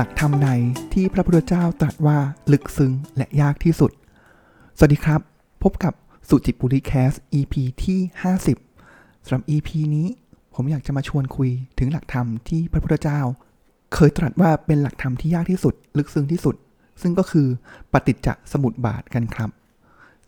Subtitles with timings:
[0.00, 0.50] หลักธรรมใด
[0.94, 2.18] ที่พระพุทธเจ้าตรัสว่า
[2.52, 3.90] ลึกซึ้งและยากที่สุด
[4.78, 5.20] สวัสดีครับ
[5.62, 5.94] พบกับ
[6.28, 7.54] สุจิตปุริแคส EP
[7.84, 7.98] ที่
[8.62, 10.06] 50สำหรับ EP นี้
[10.54, 13.20] ผมอยากจะมาชวนคุยถึงหลักธรรมที่พระพุทธเจ้า
[13.94, 16.54] เคยตรัสว่าเป็นหลักธรรมที่ยากที่สุด ลึกซึ้งที่สุด
[17.02, 17.46] ซึ่งก็คือ
[17.92, 19.50] ปฏิจจสมุปบาทกันครับ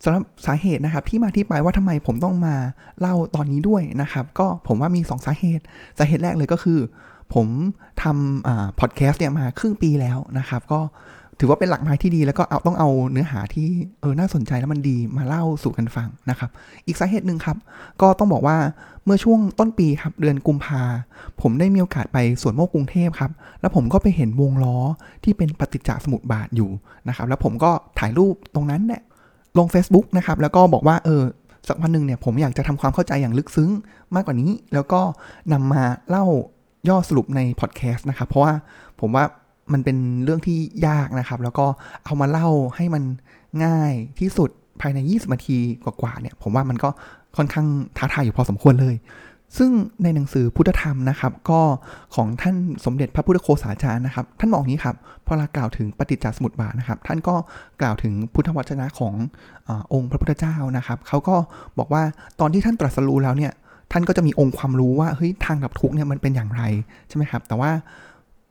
[0.03, 2.55] สำหรับสาเหตุนะครับที่มาที่ไปว่าทำไมผมต้องมา
[2.99, 5.63] เล่าตอนนี้ด้วยนะครับ ก็ผมว่ามี 2 สาเหตุ
[5.97, 6.79] สาเหตุแรกเลยก็คือ
[7.33, 7.47] ผม
[8.03, 10.79] ทำพอดแคสต์เนี่ยมาครึ่งปีแล้วนะครับ ก็
[11.39, 13.69] ถือว่าเป็นหลักไม้ที่ดีแล้วก็เอาต้องเอาเนื้อหาที่
[14.01, 16.49] เออน่าสนใจแล้วมันดีมาเล่าสู่กันฟังนะครับ
[16.87, 17.57] อีกสาเหตุหนึ่งครับ
[18.01, 18.57] ก็ต้องบอกว่า
[19.05, 20.81] เมื่อช่วงต้นปีครับเดือนกุมภา
[21.41, 24.77] ผมได้มีโอกาสไปสวนโมกกรุงเทพครับ แล้วผมก็ไปเห็นวงล้อ
[25.23, 26.69] ที่เป็นปฏิจจสมุปบาทอยู่
[27.07, 29.01] นะครับ แล้วผมก็ถ่ายรูปตรงนั้นเนี่ย
[29.57, 31.21] ลง Facebook นะครับ แล้วก็บอกว่าเออ
[31.67, 33.69] สักวันหนึ่งเนี่ยผมอยากจะทำความเข้าใจอย่างลึกซึ้ง
[34.15, 35.01] มากกว่านี้ แล้วก็
[35.53, 36.25] นำมาเล่า
[36.89, 38.53] ย่อสรุปในพอดแคสต์นะครับ เพราะว่า
[38.99, 39.23] ผมว่า
[39.73, 41.65] มันเป็นเรื่องที่ยากนะครับ แล้วก็
[42.05, 43.03] เอามาเล่าให้มัน
[43.65, 44.49] ง่ายที่สุด
[44.81, 46.89] ภายใน 20 นาทีกว่าๆเนี่ย ผมว่ามันก็
[47.37, 48.95] ค่อนข้างท้าทายอยู่พอสมควรเลย
[49.57, 49.71] ซึ่ง
[50.03, 51.61] ในหนังสือพุทธธรรมนะครับ ก็
[52.15, 57.35] ของท่านสมเด็จพระพุทธโฆษาจารย์นะครับ ท่านบอกนี้ครับ พอเรากล่าวถึงปฏิจจสมุปบาทนะครับ ท่านก็
[57.81, 59.13] กล่าวถึงพุทธวจนะของ
[59.67, 61.35] อองค์พระพุทธเจ้านะครับ เขาก็
[61.77, 62.03] บอกว่า
[62.39, 63.51] ตอนที่ท่านตรัสรู้แล้วเนี่ย
[63.91, 66.63] ท่านก็จะมีองค์ความรู้ว่าเฮ้ยทางดับทุกเนี่ยมันเป็นอย่างไร
[67.07, 67.71] ใช่ไหมครับ แต่ว่า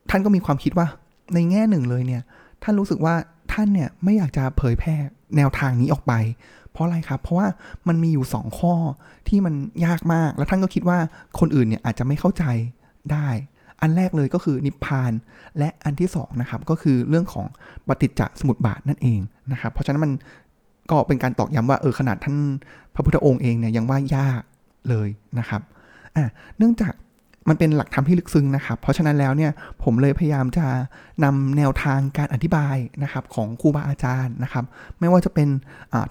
[0.09, 0.87] ท่านก็มีความคิดว่า
[1.33, 2.21] ในแง่หนึ่งเลยเนี่ย
[2.63, 3.15] ท่านรู้สึกว่า
[3.53, 4.95] ท่านเนี่ยไม่อยากจะเผยแพร่
[5.37, 6.13] แนวทางนี้ออกไป
[6.71, 7.47] เพราะอะไรครับ เพราะว่า
[7.87, 8.73] มันมีอยู่ 2 ข้อ
[9.27, 9.53] ที่มัน
[9.85, 10.97] ยากมาก แล้วท่านก็คิดว่า
[11.39, 12.43] คนอื่นเนี่ยอาจจะไม่เข้าใจ
[13.11, 13.27] ได้
[13.81, 15.11] อันแรกเลยก็คือนิพพาน
[15.57, 17.45] และอันที่2นะครับก็คือเรื่องของ
[17.87, 19.19] ปฏิจจสมุปบาทนั่นเอง
[19.51, 20.11] นะครับ เพราะฉะนั้นมัน
[20.89, 22.35] ก็เป็นการตอกย้ำว่าเออขนาดท่าน
[22.93, 24.41] พระพุทธองค์เองเนี่ยยังว่ายาก
[24.89, 25.07] เลย
[25.39, 25.61] นะครับ
[26.15, 26.25] อะ
[26.57, 26.93] เนื่องจาก
[27.49, 29.51] มันเป็นหลักธรรมที่ลึกซึ้งนะครับ เพราะฉะนั้นแล้วเนี่ย
[29.83, 30.67] ผมเลยพยายามจะ
[31.23, 34.65] นำแนวทางการอธิบายนะครับของครูบาอาจารย์นะครับ
[34.99, 35.49] ไม่ว่าจะเป็น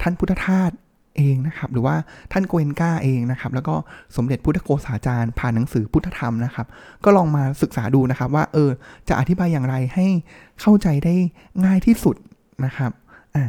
[0.03, 0.70] ท่านพุทธทาส
[1.16, 1.97] เองนะครับ หรือว่า
[2.32, 3.75] ท่านโกเอนกาเองนะครับ แล้วก็
[4.16, 6.66] สมเด็จพุทธโกษาจารย์ผ่านหนังสือพุทธธรรมนะครับ
[7.04, 8.70] ก็ลองมาศึกษาดูนะครับว่าเออ
[9.09, 10.06] จะอธิบายอย่างไรให้
[10.60, 11.14] เข้าใจได้
[11.64, 12.16] ง่ายที่สุด
[12.64, 12.91] นะครับ
[13.34, 13.44] อ่า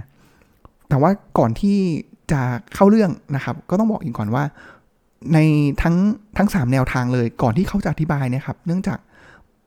[0.89, 1.77] แต่ว่าก่อนที่
[2.31, 2.41] จะ
[2.75, 4.43] เข้าเรื่องนะครับ ก็ต้องบอกอีกก่อนว่า
[5.33, 5.37] ใน
[5.81, 5.95] ทั้ง
[6.37, 8.99] ทั้งสามแนวทางเลยก่อนที่เขาจะอธิบายนะครับ เนื่องจาก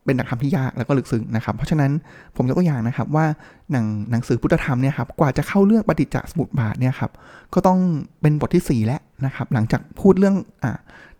[0.04, 1.90] เป็นหนักธรรมที่ยากแล้วก็ลึกซึ้งนะครับ เพราะฉะนั้น
[2.36, 3.26] ผมยกตัวอย่างนะครับว่า
[3.72, 7.10] หนังหนังสือพุทธธรรมเนี่ยครับกว่าจะเข้าเรื่องปฏิจจสมุปบาทเนี่ยครับ
[7.54, 7.78] ก็ต้อง
[8.20, 10.78] เป็นบทที่ 4 แล้วนะครับ หลังจากพูดเรื่องอ่า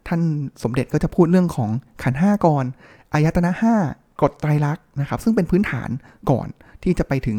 [0.09, 0.21] ท่าน
[0.63, 1.71] สมเด็จก็จะพูดเรื่องของ
[2.03, 2.65] ขันห้าก่อน
[3.13, 3.75] อายตนะห้า
[4.23, 5.91] กฎไตรลักษณ์นะครับ ซึ่งเป็นพื้นฐาน
[6.31, 6.49] ก่อน
[6.83, 7.39] ที่จะไปถึง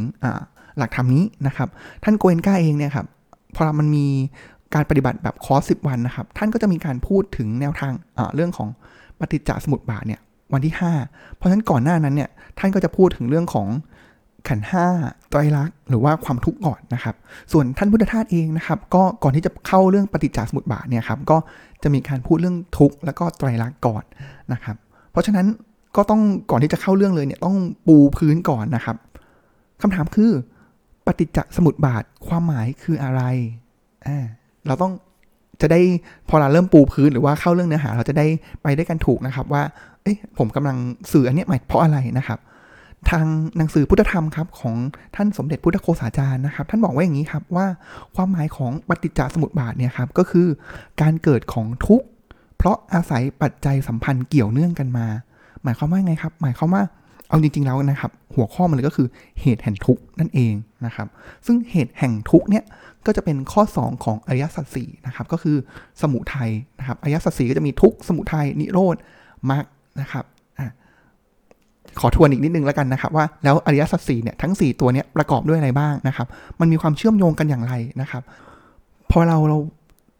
[0.78, 1.69] หลักธรรมนี้นะครับ
[2.03, 3.07] ท่านโกเอนก้าเองเนี่ยครับ
[3.55, 4.07] พอมันมี
[4.74, 7.94] การปฏิบัติแบบคอร์สสิวันนะครับ ท่านก็จะมีการพูดถึงแนวทาง
[8.36, 8.70] เรื่องของ
[9.20, 10.22] ปฏิจจสมุปบาทเนี่ย
[10.53, 10.74] วันที่
[11.06, 13.68] 5 เพราะฉะนั้นก่อนหน้านั้นเนี่ยท่านก็จะพูดถึงเรื่องของ
[14.48, 14.86] ขันห้า
[15.30, 17.16] ไตรลักษณ์หรือว่าความทุกข์ก่อนนะครับ
[17.52, 21.38] ส่วนท่านพุทธทาสเองนะครับ ก็ก่อนที่จะเข้าเรื่องปฏิจจสมุปบาทเนี่ยครับก็
[21.84, 24.03] จะมีการพูดเรื่องทุกข์แล้วก็ไตรลักษณ์ก่อน
[24.53, 24.76] นะครับ
[25.12, 25.47] เพราะฉะนั้น
[25.96, 26.22] ก็ต้อง
[26.52, 28.97] ก่อนที่จะเข้าเรื่องเลยเนี่ยต้องปูพื้นก่อนนะครับ
[29.82, 30.32] คำถามคือ
[31.06, 33.22] ปฏิจจสมุปบาทความหมายคืออะไร
[34.08, 34.26] อ่า
[34.68, 34.92] เราต้อง
[35.62, 35.81] จะได้
[36.30, 38.26] พอเราเริ่มปูพื้นหรือว่าเข้าเรื่องเนื้อหา เราจะได้
[38.64, 39.64] ไปได้กันถูกนะครับ ว่า
[40.03, 40.78] เอ๊ะผมกำลัง
[41.12, 42.40] สื่ออันนี้หมายเพราะอะไรนะครับ
[43.09, 43.26] ทาง
[43.58, 44.76] หนังสือพุทธธรรมครับของ
[45.16, 47.66] ท่านสมเด็จพุทธโฆษาจารย์นะครับ ท่านบอกว่าอย่างนี้ครับว่า
[48.16, 50.48] ความหมายของปฏิจจสมุปบาทเนี่ยครับก็คือ
[51.02, 52.06] การเกิดของทุกข์
[52.58, 55.08] เพราะอาศัยปัจจัยสัมพันธ์เกี่ยวเนื่องกันมา
[55.64, 56.84] หมายความว่าไงครับ หมายความว่า
[57.30, 59.08] เอาจริงๆแล้วนะครับ หัวข้อมันเลยก็คือ
[59.42, 60.53] เหตุแห่งทุกข์นั่นเอง
[60.86, 61.08] นะครับ
[61.46, 62.64] ซึ่งเหตุแห่งทุกข์เนี่ย
[63.05, 65.57] ก็จะเป็นข้อ 2 ของอริยสัจสี่นะครับก็คือ
[66.01, 66.49] สมุทัย
[66.79, 68.95] นะครับอริยสัจสี่ก็จะมีทุกสมุทัยนิโรธ
[69.51, 69.66] มรรค
[70.01, 70.25] นะครับ
[71.99, 76.27] ขอทวนอีกนิดนึงแล้วกันนะครับว่าแล้วอริยสัจสี่เนี่ยทั้ง 4 ตัวเนี้ยประกอบด้วยอะไรบ้างนะครับ
[76.59, 78.23] มันมีความเชื่อมโยงกันอย่างไรนะครับ
[79.11, 79.58] พอเราเรา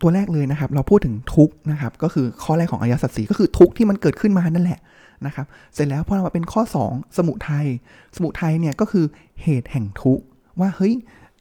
[0.02, 4.80] ตัวแรกเลยนะครับ เราพูดถึงทุกนะครับ ก็คือข้อแรกของอริยสัจสี่ก็คือทุกที่มันเกิดขึ้นมานั่นแหละ
[5.26, 7.66] นะครับ เสร็จแล้วพอเรามาเป็นข้อ 2 สมุทัย
[8.16, 9.06] สมุทัยเนี่ยก็คือ
[9.44, 10.20] เหตุแห่งทุก
[10.60, 10.94] ว่าเฮ้ย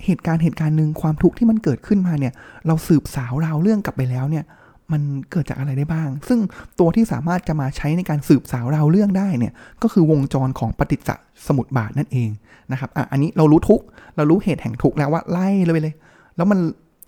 [0.04, 2.32] เหตุการณ์เหตุการณ์หนึ่งความทุกข์ที่มันเกิดขึ้นมาเนี่ย
[2.66, 4.44] เราสืบสาวราวเรื่องกลับไปแล้วเนี่ย
[4.92, 6.40] มันเกิดจากอะไรได้บ้าง ซึ่ง
[6.78, 9.52] ตัวที่สามารถจะมาใช้ในการสืบสาวราวเรื่องได้เนี่ย
[9.82, 11.10] ก็คือวงจรของปฏิจจ
[11.46, 12.30] สมุปบาทนั่นเอง
[12.72, 13.80] นะครับอะอันนี้เรารู้ทุก
[14.16, 15.94] เรารู้เหตุแห่งทุกแล้วว่าไล่เลยไปเลย
[16.36, 16.58] แล้วมัน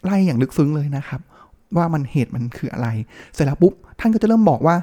[0.05, 1.21] ไล่อย่างลึกซึ้งเลยนะครับ
[1.77, 2.89] ว่ามันเหตุมันคืออะไร
[3.35, 4.77] เสร็จแล้วปุ๊บท่านก็จะเริ่มบอกว่า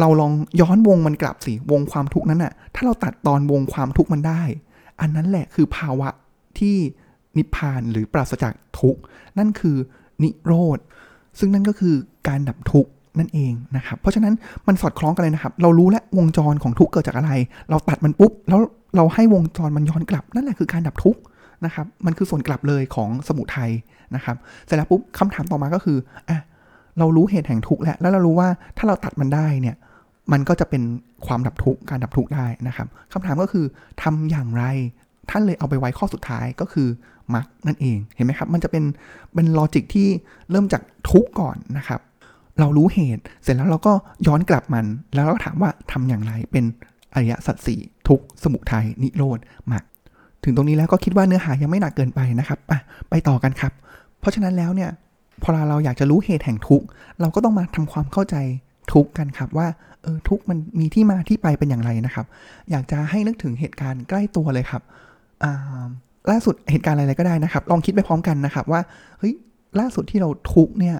[0.00, 4.42] เราลองย้อนวงมันกลับสิวงความทุกข์นั้นน่ะถ้าเราตัดตอนวงความทุกข์มันได้
[5.00, 6.08] อันนั้นแหละคือภาวะ
[6.58, 6.76] ที่
[7.36, 9.00] นิพพานหรือปราศจากทุกข์
[9.38, 9.76] นั่นคือ
[10.22, 10.78] นิโรธ
[11.38, 11.94] ซึ่งนั่นก็คือ
[12.28, 14.34] การดับทุกข์นั่นเองนะครับ เพราะฉะนั้น
[14.66, 17.32] มันสอดคล้องกันเลยนะครับ เรารู้แล้ววงจรของทุกข์เกิดจากอะไร
[17.70, 18.60] เราตัดมันปุ๊บ แล้ว
[18.96, 21.20] เราให้วงจรมันย้อนกลับ นั่นแหละคือการดับทุกข์
[21.64, 23.70] นะครับ มันคือส่วนกลับเลยของสมุทัย
[24.14, 26.38] นะครับ เสร็จแล้วปุ๊บคำถามต่อมาก็คืออะ
[26.98, 29.76] เรารู้เหตุแห่งทุกข์แล้ว แล้วเรารู้ว่าถ้าเราตัดมันได้เนี่ย
[30.32, 30.82] มันก็จะเป็น
[31.26, 33.64] ความดับทุกข์ การดับทุกข์ได้นะครับคำถามก็คือ
[34.02, 34.64] ทำอย่างไร
[35.30, 36.88] ท่านเลยเอาไปไว้ข้อสุดท้ายก็คือ
[37.34, 38.84] มรรคนั่นเองเห็นไหมครับ มันจะเป็น
[39.34, 40.08] เป็นลอจิกที่
[40.50, 42.00] เริ่มจากทุกก่อนนะครับ
[42.60, 43.92] เรารู้เหตุเสร็จแล้วเราก็
[44.26, 44.84] ย้อนกลับมัน
[45.14, 46.64] แล้วเราก็ถามว่าทำอย่างไรเป็น
[47.14, 49.38] อริยสัจสี่ทุกสมุทัยนิโรธ
[49.72, 49.82] มรรค
[50.44, 52.78] ถึงตรงนี้แล้วก็คิดว่าเนื้อหายังไม่หนักเกินไปนะครับอะ
[53.10, 53.72] ไปต่อกันครับ
[54.20, 54.90] เพราะฉะนั้นแล้วเนี่ย
[55.42, 56.82] พอเราอยากจะรู้เหตุแห่งทุก
[57.20, 58.36] เราก็ต้องมาทำความเข้าใจ
[58.92, 59.66] ทุกกันครับว่า
[60.02, 62.26] เออทุกมันมีที่มาที่ไปเป็นอย่างไรนะครับ
[62.70, 64.82] อยากจะให้นึกถึงเหตุการณ์ใกล้ตัวเลยครับ
[66.30, 68.80] ล่าสุดเหตุการณ์อะไรก็ได้นะครับ ลองคิดไปพร้อมกันนะครับ ว่า
[69.18, 69.34] เฮ้ย
[69.80, 70.96] ล่าสุดที่เราทุกเนี่ย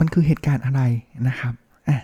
[0.00, 0.80] มันคือเหตุการณ์อะไร
[1.28, 1.54] นะครับ
[1.88, 2.02] อะ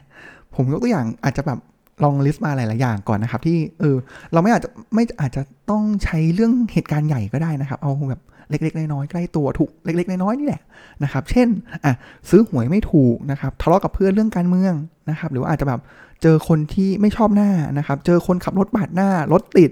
[0.55, 1.59] ผมยกตัวอย่างอาจจะแบบ
[2.05, 3.97] ลองลิสต์มาหลาย ๆ อย่างก่อนนะครับ ที่เออ
[4.33, 10.62] เราไม่อาจจะไม่อาจจะต้องใช้เรื่องเหตุการณ์ใหญ่ก็ได้นะครับ เอาแบบเล็ก ๆ น้อย ๆ ใกล้ตัวถูกเล็ก ๆ น้อย ๆ นี่แหละ
[11.05, 11.49] นะครับ เช่น
[11.85, 11.93] อะ
[12.31, 14.75] ซื้อหวยไม่ถูกนะครับทะเลาะกับเพื่อนเรื่องการเมือง
[15.11, 15.81] นะครับ หรือว่าอาจจะแบบ
[16.23, 19.71] เจอคนที่ไม่ชอบหน้านะครับ เจอคนขับรถปาดหน้ารถติด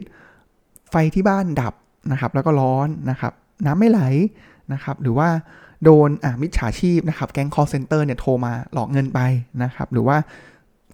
[0.90, 1.74] ไฟที่บ้านดับ
[2.12, 3.32] นะครับ แล้วก็ร้อนนะครับ
[3.66, 4.00] น้ำไม่ไหล
[4.72, 5.28] นะครับ หรือว่า
[5.84, 9.20] โดนอะมิจฉาชีพนะครับแก๊ง call center เนี่ยโทรมาหลอกเงินไป
[9.62, 10.16] นะครับ หรือว่า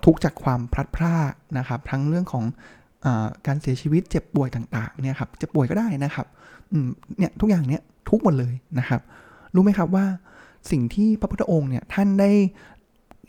[0.04, 2.44] ทุกข์จากความพลัดพรากนะครับ ทั้งเรื่องของ
[3.04, 3.06] อ
[3.46, 6.26] การเสียชีวิตเจ็บป่วยต่างๆเนี่ยครับเจ็บป่วยก็ได้นะครับ
[7.18, 9.00] เนี่ยทุกอย่างเนี่ยทุกหมดเลยนะครับ
[9.54, 10.06] รู้ไหมครับว่า
[10.70, 12.30] สิ่งที่พระพุทธองค์เนี่ยท่านได้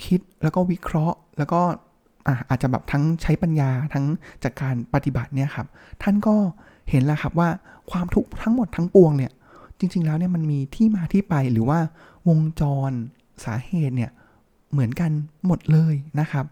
[0.06, 1.62] คิดแล้วก็วิเคราะห์ แล้วก็
[2.50, 4.06] อาจจะแบบทั้งใช้ปัญญาทั้ง
[4.44, 5.68] จากการปฏิบัติเนี่ยครับ
[6.04, 6.36] ท่านก็
[6.89, 7.50] เห็นแล้วครับว่า
[7.92, 9.31] ความทุกข์ทั้งหมดทั้งปวงเนี่ย
[9.80, 11.80] จริง ๆ แล้วเนี่ยมันมีที่มาที่ไปหรือว่า
[12.27, 12.92] วงจร
[13.45, 14.12] สาเหตุเนี่ย
[14.72, 15.12] เหมือนกัน
[15.48, 16.45] หมดเลยนะครับ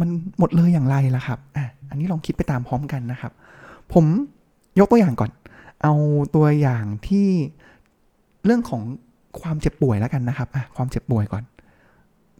[0.00, 0.08] มัน
[0.38, 3.32] หมดเลยอย่างไรล่ะครับอะอันนี้ลองคิดไปตามพร้อมกันนะครับ
[3.92, 4.04] ผม
[4.78, 5.30] ยกตัวอย่างก่อน
[5.82, 5.94] เอา
[6.34, 7.28] ตัวอย่างที่
[8.44, 8.82] เรื่องของ
[9.40, 11.44] ความเจ็บป่วยแล้วกันนะครับอะความเจ็บป่วยก่อน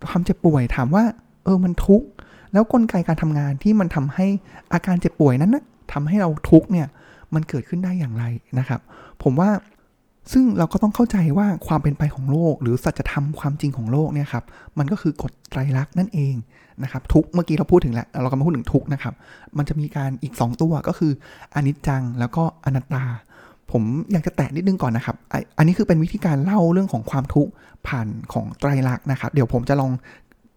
[0.08, 1.04] ความเจ็บป่วยถามว่า
[1.44, 2.08] เออมันทุกข์
[2.54, 4.26] แล้วกลไกการทำงานที่มันทำให้
[4.72, 6.86] อาการเจ็บป่วยนั้นนะทำให้เราทุกเนี่ย
[7.34, 8.24] มันเกิดขึ้นได้อย่างไร
[8.58, 8.80] นะครับ
[9.22, 9.50] ผมว่า
[10.32, 14.44] ซึ่งเราก็ต้องเข้าใจว่าความเป็นไปของโลก หรือสัจธรรมความจริงของโลกเนี่ยครับ
[14.78, 16.34] มันก็คือกฎไตรลักษณ์นั่นเอง
[16.82, 19.14] นะครับทุกเมื่อกี้เราพูดถึงแล้วเราก็มาพูดถึงทุกนะครับ
[19.58, 21.12] มันจะมีการอีก 2 ตัวก็คือ
[21.54, 23.04] อนิจจังแล้วก็อนัตตา
[23.72, 25.16] ผมอยากจะแตะนิดนึงก่อนนะครับ
[25.58, 27.50] อันนี้คือเป็นวิธีการเล่าเรื่องของความทุกข์
[27.86, 29.90] ผ่านของไตรลักษณ์นะครับ เดี๋ยวผมจะลอง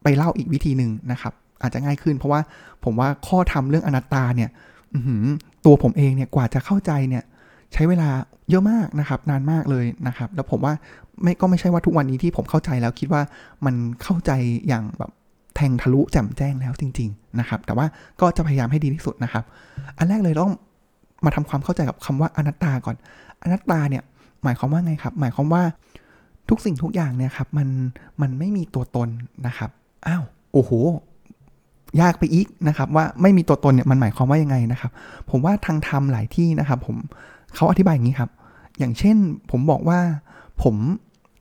[0.04, 2.42] ไปเล่าอีกวิธีหนึ่งนะครับ อาจจะง่ายขึ้น เพราะว่า
[2.84, 4.50] ผมว่าข้อธรรมเรื่องอนัตตาเนี่ย
[5.66, 7.24] ตัวผมเองเนี่ยกว่าจะเข้าใจเนี่ย
[7.74, 8.10] ใช้เวลา
[8.50, 10.74] เยอะมากนะครับ นานมากเลยนะครับ แล้วผมว่า
[11.24, 13.22] ไม่ก็ไม่ใช่ว่าทุกวันนี้ที่ผมเข้าใจแล้วคิดว่า
[13.66, 14.32] มันเข้าใจ
[14.68, 15.12] อย่างแบบ
[15.56, 17.86] แทงทะลุแจ่มแจ้งแล้วจริง ๆ นะครับ แต่ว่า
[18.22, 19.44] ก็จะพยายามให้ดีที่สุดนะครับ
[19.98, 20.52] อันแรกเลยต้อง
[21.26, 22.96] มาทำความเข้าใจกับคำว่าอนัตตาก่อน
[23.44, 24.04] อนัตตาเนี่ย
[24.44, 25.64] หมายความว่าไงครับ หมายความว่า
[26.50, 27.68] ทุกสิ่งทุกอย่างเนี่ยครับมัน
[28.22, 29.10] มันไม่มีตัวตน
[29.48, 29.70] นะครับ
[30.08, 30.72] อ้าว โอ้โห
[32.02, 34.92] ยากไปอีกนะครับว่าไม่มีตัวตนเนี่ยมันหมายความว่ายังไงนะครับ
[35.30, 36.98] ผมว่าทางธรรมหลายที่นะครับผม
[37.56, 38.30] เขาอธิบายอย่างนี้ครับ
[38.80, 39.18] อย่างเช่น
[39.52, 40.00] ผมบอกว่า
[40.64, 40.76] ผม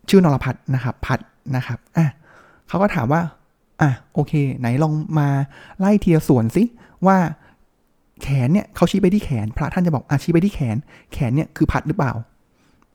[0.09, 1.19] ชื่อนรพัฒนะครับพัด
[1.57, 2.07] นะครับอะ
[2.69, 3.21] เขาก็ถามว่า
[3.81, 5.29] อะโอเค ไหนลองมา
[5.79, 6.63] ไล่เทียส่วนสิ
[7.07, 7.17] ว่า
[8.23, 10.77] แขนเนี่ยเขาชี้ไปที่แขน พระท่านจะบอกอะชี้ไปที่แขน
[11.13, 12.13] แขนเนี่ยคือพัดหรือเปล่า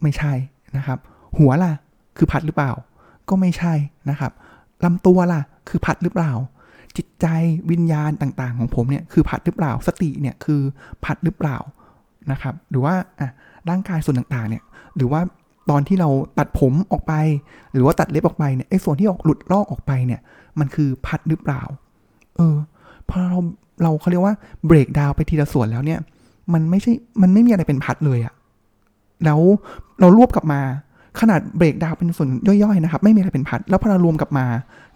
[0.01, 0.33] ไม่ใช่
[0.77, 0.99] นะครับ
[1.37, 1.71] หัวล่ะ
[2.17, 2.71] คือพัดหรือเปล่า
[3.29, 3.73] ก็ไม่ใช่
[4.09, 4.31] นะครับ
[4.85, 6.31] ลำตัวล่ะคือพัดหรือเปล่า
[6.97, 7.27] จิตใจ
[7.71, 10.61] วิญญาณต่างๆ ของผมเนี่ยคือพัดหรือเปล่าสติเนี่ยคือ
[11.03, 11.57] พัดหรือเปล่า
[12.31, 13.29] นะครับ หรือว่าอะ
[13.69, 14.63] ร่างกายส่วนต่างๆเนี่ย
[14.95, 15.21] หรือว่า
[15.69, 17.13] ตอนที่เราตัดผมออกไป
[17.73, 20.21] หรือว่าตัดเล็บออกไปเนี่ยไอ้ส่วนที่ออกหลุดลอกออกไปเนี่ย
[20.59, 21.61] มันคือพัดหรือเปล่า
[22.37, 22.55] เออ
[23.09, 23.39] พอเรา
[23.83, 24.35] เราเขาเรียกว่า
[24.67, 25.99] เบรกดาวไปทีละส่วนแล้วเนี่ย
[26.53, 28.33] มันไม่ใช่มันไม่มีอะไรเป็นพัดเลยอะ
[29.25, 29.39] แล้ว
[29.99, 30.61] เรารวบกลับมา
[31.19, 34.45] ขนาดเบรกดาวเป็นส่วนย่อยๆนะครับ ไม่มีอะไรเป็นพัด แล้วพอเรารวมกลับมา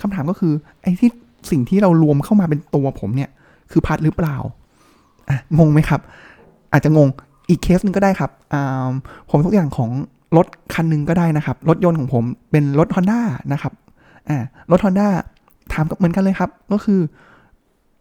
[0.02, 1.10] คำถามก็คือไอ้ที่
[1.52, 3.30] สิ่งที่เรารวมเข้ามาเป็นตัวผมเนี่ย
[3.72, 4.38] คือพัดหรือเปล่า
[5.30, 6.02] อะงงไหมครับ
[6.74, 7.08] อาจจะงง
[7.50, 8.32] อีกเคสหนึ่งก็ได้ครับ
[9.30, 9.90] ผมทุกอย่างของ
[10.38, 13.20] รถคันหนึ่งก็ได้นะครับ รถยนต์ของผมเป็นรถ Honda
[13.54, 13.74] นะครับ
[14.30, 15.08] อ่ารถ Honda
[15.74, 17.00] ถามกับเหมือนกันเลยครับ ก็คือ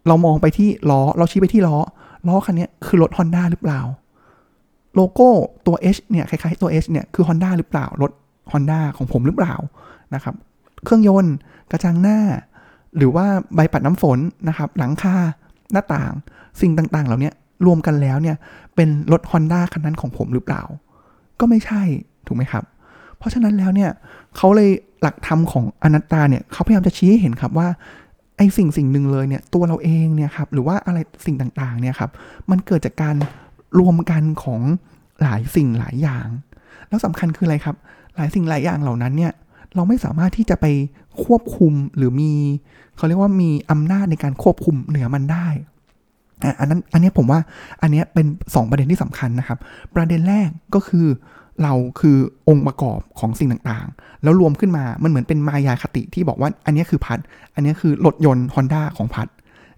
[0.07, 1.77] เรามองไปที่ล้อ เราชี้ไปที่ล้อ
[2.27, 3.81] ล้อคันนี้คือรถ Honda หรือเปล่า
[4.95, 5.29] โลโก้
[5.65, 8.11] ตัว H เนี่ยคล้ายๆตัว H เนี่ยคือ Honda หรือเปล่า รถ
[8.51, 9.55] Honda ของผมหรือเปล่า
[10.15, 10.35] นะครับ
[10.83, 11.35] เครื่องยนต์
[11.71, 12.19] กระจังหน้า
[12.97, 13.25] หรือว่า
[13.55, 15.15] ใบปัดน้ำฝนนะครับ หลังคา
[15.71, 16.13] หน้าต่าง
[16.61, 17.31] สิ่งต่างๆ เหล่านี้
[17.65, 18.35] รวมกันแล้วเนี่ย
[18.75, 20.61] เป็นรถ Honda คันนั้นของผมหรือเปล่า
[21.39, 21.81] ก็ไม่ใช่
[22.27, 22.63] ถูกไหมครับ
[23.17, 23.91] เพราะฉะนั้นแล้วเนี่ย
[24.35, 24.69] เขาเลย
[25.01, 27.67] หลักธรรมของอนัตตาเนี่ยเขาพยายามจะชี้ให้เห็นครับว่า
[28.37, 32.11] ไอ้สิ่งสิ่งหนึ่งเลยเนี่ยตัวเราเองเนี่ยครับหรือว่าอะไรสิ่งต่างๆเนี่ยครับ
[32.51, 33.15] มันเกิดจากการ
[33.79, 34.61] รวมกันของ
[35.21, 36.27] หลายสิ่งหลายอย่าง
[36.87, 37.75] แล้วสำคัญคืออะไรครับ
[38.15, 39.31] หลายสิ่งหลายอย่างเหล่านั้นเนี่ย
[39.75, 40.65] เราไม่สามารถที่จะไป
[41.23, 42.31] ควบคุมหรือมี
[42.97, 45.47] เขาเรียกว่ามีอำนาจในการควบคุมเหนือมันได้
[46.59, 47.39] อันนั้นอันนี้ผมว่า
[47.81, 49.59] อันนี้เป็น 2 ประเด็นที่สำคัญนะครับ
[49.95, 51.07] ประเด็นแรกก็คือ
[51.63, 52.17] เราคือ
[52.49, 57.19] องค์ประกอบของสิ่งต่างๆ แล้วรวมขึ้นมามันเหมือนเป็นมายาคติที่บอกว่าอันนี้คือพัด
[57.55, 59.27] อันนี้คือรถยนต์ Honda ของพัด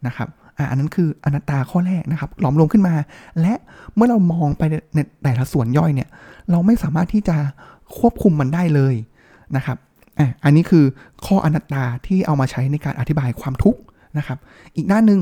[0.07, 0.29] นะครับ
[0.69, 2.95] อันนั้นคืออนัตตาข้อแรกนะครับ หลอมรวมขึ้นมา
[3.41, 3.53] และ
[3.95, 4.63] เมื่อเรามองไป
[4.95, 6.09] ในแต่ละส่วนย่อยเนี่ย
[6.51, 7.37] เราไม่สามารถที่จะ
[7.99, 8.95] ควบคุมมันได้เลย
[9.55, 9.77] นะครับ
[10.43, 10.85] อันนี้คือ
[11.25, 13.79] ข้ออนัตตาที่เอามาใช้ในการอธิบายความทุกข์
[14.17, 14.37] นะครับ
[14.75, 15.21] อีกด้าหนึ่ง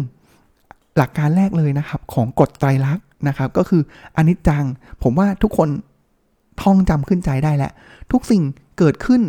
[0.98, 3.82] หลักการแรกเลยนะครับของกฎไตรลักษณ์นะครับ ก็คือ
[4.18, 4.64] อนิจจัง
[5.04, 5.70] ผมว่าทุกคน
[6.62, 7.72] ท่องจำขึ้นใจได้แหละ
[8.12, 8.44] ทุกสิ่ง
[8.78, 9.22] เกิดขึ้น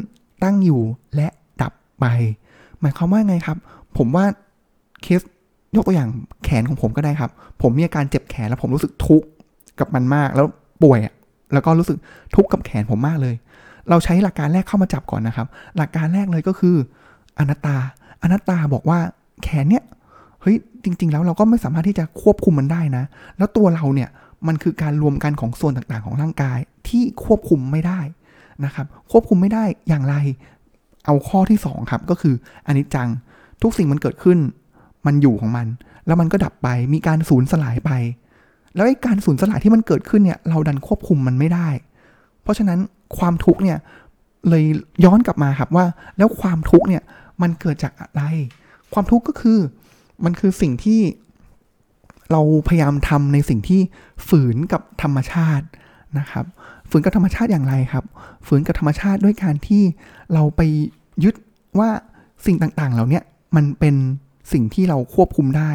[0.43, 0.83] ตั้งอยู่
[1.17, 1.29] และ
[1.63, 2.05] ดับไป
[2.81, 3.57] หมายความว่าไงครับ
[3.97, 4.25] ผมว่า
[5.03, 5.23] เคส
[5.77, 6.11] ยกตัวอย่าง
[6.45, 7.31] แขนของผมก็ได้ครับ
[7.63, 9.27] ผมมีอาการเจ็บแขนแล้วผมรู้สึกทุกข์
[9.79, 10.47] กับมันมาก แล้ว
[10.83, 10.99] ป่วย
[11.53, 11.97] แล้วก็รู้สึก
[12.37, 13.35] ทุกข์กับแขนผมมากเลย
[13.91, 16.77] เราใช้หลักการแรกเข้ามาจับก่อนนะครับ หลักการแรกเลยก็คือ
[17.39, 17.77] อนัตตา
[18.23, 18.99] อนัตตาบอกว่า
[19.43, 19.85] แขนเนี้ย
[20.43, 23.05] เฮ้ยจริง ๆ แล้วเราก็ไม่สามารถที่จะควบคุมมันได้นะ
[23.39, 24.09] แล้วตัวเราเนี่ย
[24.47, 28.01] มันคือการรวมกันของส่วนต่างๆ ของร่างกายที่ควบคุมไม่ได้
[28.65, 30.15] นะครับ ควบคุมไม่ได้อย่างไร
[31.07, 32.35] เอาข้อที่2ครับก็คือ
[32.67, 33.09] อนิจจัง
[33.63, 34.39] ทุกสิ่งมันเกิดขึ้น
[35.07, 35.67] มันอยู่ของมัน
[36.07, 37.91] แล้วมันก็ดับไปมีการสูญสลายไป
[38.75, 41.69] แล้วไอ้การสูญสลายที่มันเกิดขึ้นเนี่ย เราดันควบคุมมันไม่ได้
[42.47, 42.81] เพราะฉะนั้น
[43.19, 43.79] ความทุกข์เนี่ย
[44.49, 44.65] เลย
[45.05, 45.87] ย้อนกลับมาครับว่า
[46.19, 47.03] แล้วความทุกข์เนี่ย
[47.43, 48.23] มันเกิดจากอะไร
[48.93, 49.59] ความทุกข์ก็คือ
[50.25, 51.01] มันคือสิ่งที่
[52.33, 53.81] เราพยายามทำในสิ่งที่
[54.29, 55.67] ฝืนกับธรรมชาติ
[56.19, 56.45] นะครับ
[56.91, 58.05] ฝืนกับธรรมชาติอย่างไรครับ
[58.47, 59.83] ฝืนกับธรรมชาติด้วยการที่
[60.33, 60.61] เราไป
[61.25, 61.35] ยึด
[61.79, 61.91] ว่า
[62.47, 63.21] สิ่งต่างๆ เหล่านี้
[63.57, 63.95] มันเป็น
[64.53, 65.71] สิ่งที่เราควบคุมได้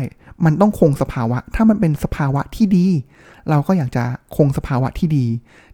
[0.46, 2.86] มันต้องคงสภาวะ ถ้ามันเป็นสภาวะที่ดี
[3.50, 4.04] เราก็อยากจะ
[4.36, 5.25] คงสภาวะที่ดี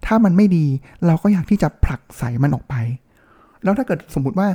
[0.06, 0.66] ถ้ามันไม่ดี
[1.06, 2.76] เราก็อยากที่จะผลักใส่มันออกไป
[3.64, 4.48] แล้วถ้าเกิดสมมุติว่า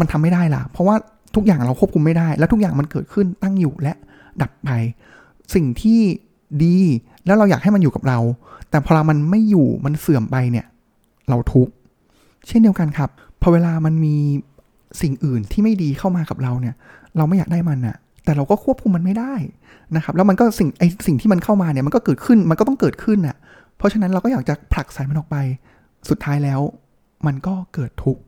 [0.00, 0.96] มันทำไม่ได้ล่ะ เพราะว่า
[1.34, 3.94] ทุกอย่างเราควบคุมไม่ได้ แล้วทุกอย่างมันเกิดขึ้นตั้งอยู่และ
[4.42, 4.70] ดับไป
[5.54, 6.00] สิ่งที่
[6.64, 6.76] ดี
[7.26, 8.18] แล้วเราอยากให้มันอยู่กับเรา
[8.70, 10.66] แต่พอมันไม่อยู่มันเสื่อมไปเนี่ย
[11.28, 11.72] เราทุกข์
[12.46, 14.16] เช่นเดียวกันครับพอเวลามันมี
[15.00, 16.74] สิ่งอื่นที่ไม่ดีเข้ามากับเราเนี่ย
[17.16, 19.34] เราไม่อยากได้มันอะแต่เราก็ควบคุมมันไม่ได้
[19.96, 23.36] นะครับ แล้วมันก็สิ่งไอสิ่งที่มันเข้ามาเนี่ยมันก็เกิดขึ้นมันก็ต้องเกิดขึ้นอะ
[23.76, 25.36] เพราะฉะนั้นเราก็อยากจะผลักใส่มันออกไป
[26.08, 26.60] สุดท้ายแล้ว
[27.26, 28.22] มันก็เกิดทุกข์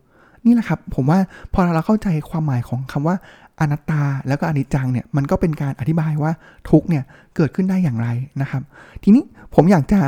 [0.45, 1.19] นี่แหละครับ ผมว่า
[1.53, 3.15] พอเราเข้าใจความหมายของคำว่า
[3.59, 6.31] อนัตตาแล้วก็อนิจจังเนี่ยมันก็เป็นการอธิบายว่า
[6.69, 7.03] ทุกเนี่ย
[7.35, 8.07] เกิดขึ้นได้อย่างไร
[8.41, 8.61] นะครับ
[9.03, 9.23] ทีนี้
[9.55, 9.99] ผมอยากจะ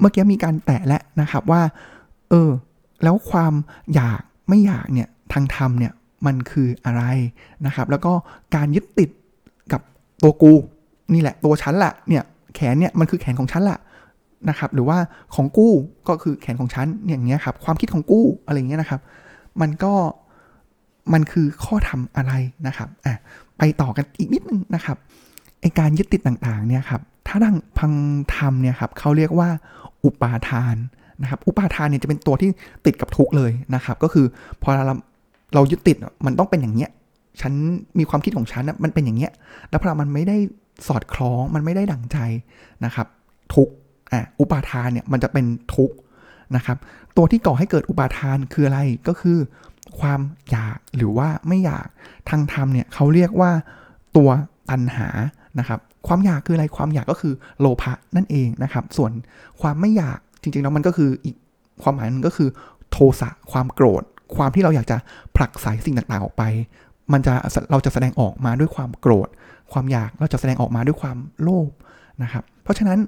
[0.00, 1.62] เมื่อกี้มีการแตะแล้วนะครับว่า
[2.30, 2.50] เออ
[3.02, 3.52] แล้วความ
[3.94, 5.92] อยากไม่อยากเนี่ยทางธรรมเนี่ย
[6.26, 7.02] มันคืออะไร
[7.66, 8.12] นะครับ แล้วก็
[8.56, 9.10] การยึดติด
[9.72, 9.80] กับ
[10.22, 10.52] ตัวกู
[11.14, 12.24] นี่แหละ ตัวฉันละเนี่ย
[12.54, 13.78] แขนเนี่ยมันคือแขนของฉันละ
[14.48, 14.98] นะครับหรือว่า
[15.34, 15.72] ของกู้
[16.08, 19.00] ก็คือแขนของฉันอย่างเงี้ยครับความคิดของกู้อะไรเงี้ยนะครับ
[19.60, 19.92] มันก็
[21.12, 22.32] มันคือข้อธรรมอะไร
[22.66, 23.14] นะครับอะ
[23.58, 24.96] ไปต่อกันอีกนิดนึงนะครับ
[25.60, 27.92] ไอการยึดติดต่างๆเนี่ยครับถ้าดังพัง
[28.34, 29.48] ธรรมเนี่ยครับเขาเรียกว่า
[30.04, 30.76] อุปาทาน
[31.22, 32.50] นะครับอุปาทานเนี่ยจะเป็นตัวที่
[32.86, 34.26] ติดกับทุกเลยนะครับ ก็คือ
[34.62, 34.96] พอเรา
[35.54, 36.90] เรายึดติดมันต้องเป็นอย่างเนี้ย
[37.40, 37.52] ฉัน
[37.98, 39.32] มีความคิดของฉันมันเป็นอย่างเนี้ย
[39.70, 40.36] แล้วพอมันไม่ได้
[40.88, 42.18] สอดคล้องมันไม่ได้ดั่งใจ
[42.84, 43.06] นะครับ
[43.54, 43.68] ทุก
[44.12, 45.90] อะอุปาทานเนี่ยมันจะเป็นทุก
[46.56, 46.78] นะครับ
[47.16, 49.38] ตัวที่ก่อให้เกิดอุปาทานคืออะไรก็คือ
[50.00, 51.86] ความอยากหรือว่าไม่อยาก
[52.30, 53.50] ทางธรรมเนี่ยเขาเรียกว่า
[54.16, 54.30] ตัว
[54.70, 55.08] ตัณหา
[55.58, 59.12] นะครับ ความอยากคืออะไรความอยากก็คือโลภะนั่นเองนะครับ ส่วน
[59.60, 61.36] ความไม่อยากจริงๆแล้วมันก็คืออีก
[61.82, 62.48] ความหมายนึงก็คือ
[62.90, 64.04] โทสะความโกรธ
[64.36, 64.96] ความที่เราอยากจะ
[65.36, 66.42] ผลักไสสิ่งต่างๆออกไป
[67.12, 67.32] มันจะ
[67.70, 69.28] เราจะแสดงออกมาด้วยความโกรธ
[69.72, 71.70] ความอยากเราจะแสดงออกมาด้วยความโลภ
[72.22, 72.98] นะครับ เพราะฉะนั้น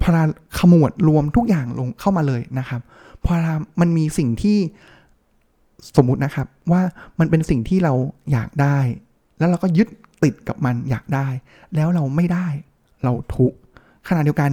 [0.00, 0.22] พอเรา
[0.58, 2.80] ขมวดรวมทุกอย่างลงเข้ามาเลยนะครับ
[3.24, 4.58] พอรามันมีสิ่งที่
[5.96, 6.82] สมมุตินะครับว่า
[7.18, 7.94] มันเป็นสิ่งที่เรา
[8.32, 8.78] อยากได้
[9.38, 9.88] แล้วเราก็ยึด
[10.22, 11.26] ติดกับมันอยากได้
[11.74, 12.46] แล้วเราไม่ได้
[13.04, 13.56] เราทุกข์
[14.08, 14.50] ขณะเดียวกัน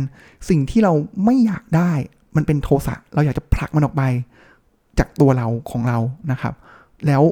[0.50, 0.94] สิ่งที่เรา
[1.26, 1.92] ไม่อยากได้
[2.36, 4.04] มันเป็นโทสะเราอยากจะผลักมันออกไป
[5.00, 5.98] จากตัวเราของเรา
[6.32, 6.54] นะครับ
[7.08, 7.24] แล้ว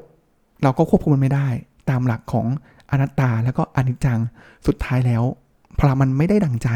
[0.63, 1.47] เราก็ควบคุมมันไม่ได้
[1.89, 2.47] ตามหลักของ
[2.91, 4.19] อนัตตาแล้วก็อนิจจัง
[4.67, 5.23] สุดท้ายแล้ว
[5.77, 6.69] พอมันไม่ได้ดังใจ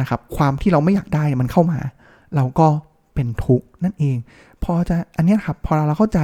[0.00, 1.78] นะครับ ความที่เราไม่อยากได้มันเข้ามา
[2.36, 2.68] เราก็
[3.14, 4.16] เป็นทุกข์นั่นเอง
[4.64, 6.20] พอจะอันนี้ครับพอเราเข้าใจ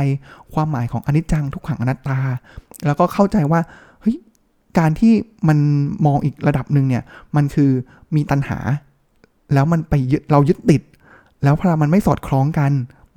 [0.54, 2.18] ความหมายของอนิจจังทุกขังอนัตตา
[2.86, 3.60] แล้วก็เข้าใจว่า
[4.00, 4.16] เฮ้ย
[4.78, 5.12] การที่
[5.48, 5.58] มัน
[6.06, 7.02] มองอีกระดับหนึ่งเนี่ย
[7.36, 7.70] มันคือ
[8.14, 8.58] มีตัณหา
[9.54, 9.94] แล้วมันไป
[10.32, 10.82] เรายึดติด
[11.44, 12.72] แล้วพอมันไม่สอดคล้องกัน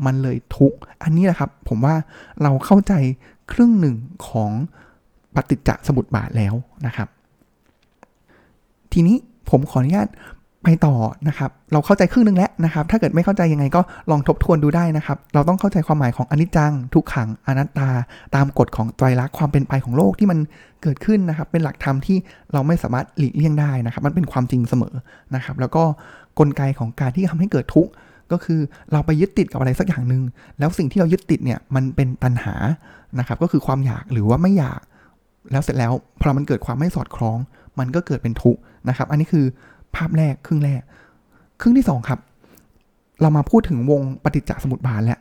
[0.05, 1.95] มันเลยทุกข์อันนี้แหละครับ ผมว่า
[2.43, 2.93] เราเข้าใจ
[3.51, 3.95] ครึ่งหนึ่ง
[4.27, 4.51] ของ
[5.35, 6.53] ปฏิจจสมุปบาทแล้ว
[6.85, 7.07] นะครับ
[8.93, 9.15] ทีนี้
[9.49, 10.09] ผมขออนุญาต
[10.63, 10.95] ไปต่อ
[11.27, 17.89] นะครับ เราเข้าใจครึ่งหนึ่งแล้วนะครับ ถ้าเกิดไม่เข้าใจยังไงก็ลองทบทวนดูได้นะครับ เราต้องเข้าใจความหมายของอนิจจัง ทุกขังอนัตตา
[18.35, 20.39] ตามกฎของไตรลักษณ์ความเป็นไปของโลกที่มัน
[20.81, 22.17] เกิดขึ้นนะครับ เป็นหลักธรรมที่
[22.53, 24.93] เราไม่สามารถหลีกเลี่ยงได้นะครับ มันเป็นความจริงเสมอ
[25.35, 25.83] นะครับ แล้วก็
[26.39, 27.91] กลไกของการที่ทำให้เกิดทุกข์
[28.31, 28.59] ก็คือ
[28.91, 30.23] เราไปยึดติดกับอะไรสักอย่างหนึ่ง
[30.59, 32.55] แล้วสิ่งที่เรายึดติดเนี่ยมันเป็นตัณหา
[33.19, 34.81] นะครับก็คือความอยากหรือว่าไม่อยาก
[35.51, 37.37] แล้วเสร็จแล้วพอมันเกิดความไม่สอดคล้อง
[37.79, 39.45] มันก็เกิดเป็นทุกข์นะครับ อันนี้คือ
[39.95, 40.81] ภาพแรกครึ่งแรก
[41.61, 42.19] ครึ่งที่สองครับ
[43.21, 45.19] เรามาพูดถึงวงปฏิจจสมุปบาทแล้ว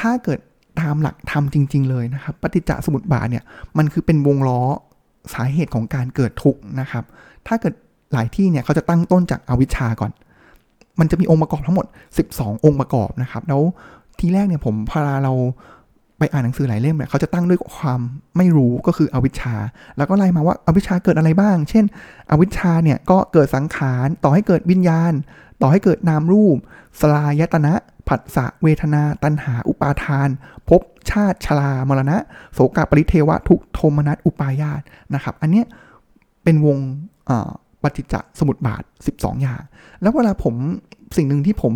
[0.00, 0.38] ถ้าเกิด
[0.80, 3.44] ตามหลักธรรมจริง ๆ เลยนะครับ ปฏิจจสมุปบาทเนี่ย
[3.78, 4.60] มันคือเป็นวงล้อ
[5.32, 7.04] สาเหตุของการเกิดทุกข์นะครับ
[7.46, 7.74] ถ้าเกิด
[8.12, 10.10] หลายที่เนี่ยเขาจะตั้งต้นจากอวิชชาก่อน
[11.00, 11.86] มันจะมีองค์ประกอบทั้งหมด
[12.26, 13.62] 12 องค์ประกอบนะครับ แล้ว
[14.18, 15.34] ทีแรกเนี่ยผมพอเรา
[16.18, 18.00] ไปอ่านหนังสือหลายเล่มเนี่ยเขาจะตั้งด้วยความ
[18.36, 19.54] ไม่รู้ก็คืออวิชชา
[19.96, 21.84] แล้วก็ไล่มาว่าอาวิชชาเกิดอะไรบ้าง เช่น
[22.30, 25.12] อวิชชาเนี่ยก็เกิดสังขารต่อให้เกิดวิญญาณ
[25.62, 26.56] ต่อให้เกิดนามรูป
[27.00, 27.74] สลายตนะ
[28.08, 30.28] ผัสสะเวทนา ตัณหา อุปาทาน
[30.68, 32.16] ภพชาติชรามรณะ
[32.54, 34.82] โสกปริเทวะทุกโทมนัสอุปายาต
[35.14, 35.66] นะครับ อันเนี้ย
[36.44, 36.78] เป็นวง
[37.82, 38.82] ปฏิจจสมุปบาท
[39.12, 39.60] 12 อย่าง
[40.02, 40.54] แล้วเวลาผม
[41.16, 41.74] สิ่งหนึ่งที่ผม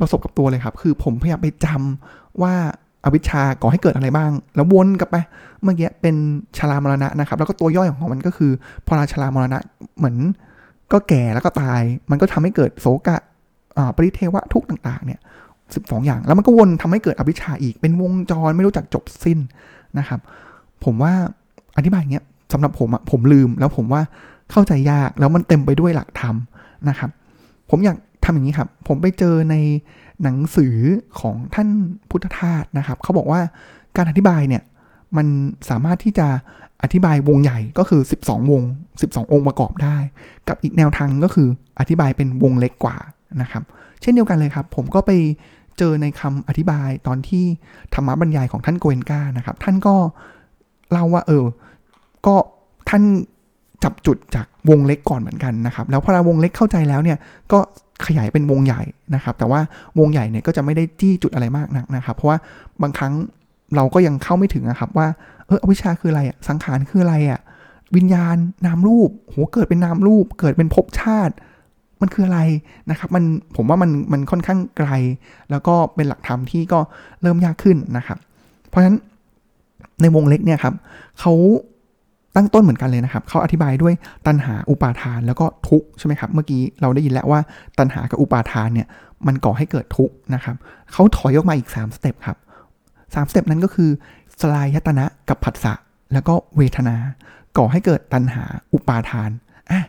[0.00, 2.54] ประสบกับตัวเลยครับ คือผมพยายามไปจำว่า
[3.04, 5.16] อวิชชาก่อให้เกิดอะไรบ้าง แล้ววนกลับไป
[5.62, 6.16] เมื่อกี้เป็น
[6.56, 8.50] ชรามรณะนะครับ แล้วก็ตัวย่อยของมันก็คือ
[8.86, 9.58] พอราชรามรณะ
[9.98, 10.16] เหมือน
[10.92, 13.18] ก็แก่แล้วก็ตาย มันก็ทำให้เกิดโศกะ
[13.96, 15.20] ปริเทวะทุกต่างๆ เนี่ย
[15.74, 19.38] สิบสองอย่าง แล้วมันก็วนทำให้เกิดอวิชชาอีก เป็นวงจรไม่รู้จักจบสิ้น
[19.98, 20.20] นะครับ
[20.84, 21.12] ผมว่า
[21.76, 24.02] อธิบายเงี้ยสำหรับผมอะผมลืมแล้วผมว่า
[24.50, 26.34] เข้าใจยากแล้วมันเต็มไปด้วยหลักธรรม
[26.88, 27.10] นะครับ
[27.70, 29.56] ผมอยากทำอย่างนี้ครับ ผมไปเจอใน
[30.22, 30.76] หนังสือ
[31.20, 31.68] ของท่าน
[32.10, 33.40] พุทธทาสนะครับ เขาบอกว่า
[33.96, 34.62] การอธิบายเนี่ย
[35.16, 35.26] มัน
[35.70, 36.28] สามารถที่จะ
[36.82, 38.62] อธิบายวงใหญ่ก็คือ 12 วง
[39.00, 39.96] 12 องค์ประกอบได้
[40.48, 41.48] กับอีกแนวทางก็คือ
[41.78, 42.96] อธิบายเป็นวงเล็กกว่า
[43.42, 43.62] นะครับ
[44.00, 45.10] เช่นเดียวกันเลยครับ ผมก็ไป
[45.78, 47.44] เจอในคำอธิบายตอนที่
[47.94, 49.94] ธรรมบรรยายของท่านโกเอนกานะครับ ท่านก็
[50.92, 51.44] เล่าว่าเออ
[52.26, 52.34] ก็
[52.88, 53.02] ท่าน
[53.84, 57.18] จับจุดจากวงเล็กก่อนเหมือนกันนะครับ แล้วพอเราวงเล็กเข้าใจแล้วเนี่ย
[57.52, 57.58] ก็
[58.06, 58.82] ขยายเป็นวงใหญ่
[59.14, 59.60] นะครับ แต่ว่า
[59.98, 62.38] วงใหญ่เนี่ยก็จะไม่ได้จี้จุดอะไรมากนักนะครับ เพราะว่า
[62.82, 63.12] บางครั้ง
[63.76, 65.06] เราก็ยังเข้าไม่ถึงนะครับว่า
[65.46, 67.40] เออวิชาคืออะไรอะสังขารคืออะไรอะ
[67.96, 71.34] วิญญาณนามรูปโหเกิดเป็นนามรูป เกิดเป็นภพชาติ
[72.00, 72.40] มันคืออะไร
[72.90, 73.24] นะครับมัน
[73.56, 74.90] ผมว่ามันมันค่อนข้างไกล
[75.50, 76.80] แล้วก็เป็นหลักธรรมที่ก็
[77.22, 78.18] เริ่มยากขึ้นนะครับ
[78.68, 78.96] เพราะฉะนั้น
[80.00, 80.74] ในวงเล็กเนี่ยครับ
[81.20, 81.32] เขา
[82.36, 83.94] ตั้งต้นเหมือนกันเลยนะครับเขาอธิบายด้วย
[84.26, 87.40] ตัณหาอุปาทานแล้วก็ทุกข์ใช่ไหมครับ เมื่อกี้เราได้ยินแล้วว่า
[87.78, 88.86] ตัณหากับอุปาทานเนี่ย
[89.26, 90.56] มันก่อให้เกิดทุกข์นะครับ
[90.92, 92.36] เขาถอยออกมาอีก 3 step ครับ
[93.14, 93.90] สาม step นั้นก็คือ
[94.40, 95.74] สฬายตนะกับผัสสะ
[96.12, 96.96] แล้วก็เวทนา
[97.58, 99.30] ก่อให้เกิดตัณหาอุปาทาน
[99.70, 99.80] อะ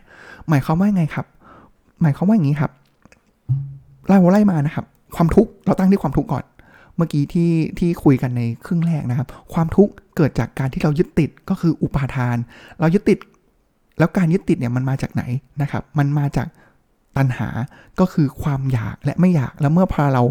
[0.48, 1.26] หมายความว่าไงครับ
[2.02, 2.70] หมายความว่าอย่างนี้ครับ
[4.06, 4.84] ไล่ไล่มานะครับ
[5.16, 6.44] ความทุกข์เราตั้งที่ความทุกข์ก่อน
[6.96, 12.36] เมื่อกี้ที่ที่คุยกันในครึ่งแรกนะครับ ความทุกข์เกิดจากการที่เรายึดติดก็คืออุปาทาน
[12.80, 13.18] เรายึดติด
[13.98, 15.22] แล้วการยึดติดเนี่ยมันมาจากไหน
[15.62, 16.48] นะครับ มันมาจาก
[17.16, 17.48] ตัณหา
[18.00, 20.22] ก็คือความอยากและไม่อยากแล้วเมื่อพอเรา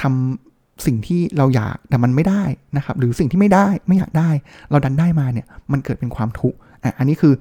[0.00, 2.42] ทำสิ่งที่เราอยากแต่มันไม่ได้
[2.76, 4.30] นะครับ หรือสิ่งที่ไม่ได้ไม่อยากได้
[4.70, 7.34] เราดันได้มาเนี่ยมันเกิดเป็นความทุกข์อะอันนี้คือ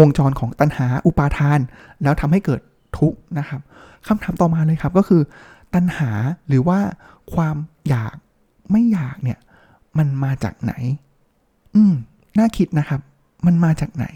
[0.00, 1.58] วงจรของตัณหาอุปาทาน
[2.02, 2.60] แล้วทำให้เกิด
[2.98, 3.60] ทุกข์นะครับ
[4.06, 5.22] คำถามต่อมาเลยครับก็คือ
[5.74, 6.10] ตัณหา
[6.48, 6.78] หรือว่า
[7.34, 7.56] ความ
[7.88, 8.16] อยาก
[8.70, 9.38] ไม่อยากเนี่ย
[9.98, 10.72] มันมาจากไหน
[11.76, 11.94] อืม
[12.38, 13.00] น่าคิดนะครับ
[13.46, 14.06] มันมาจากไหน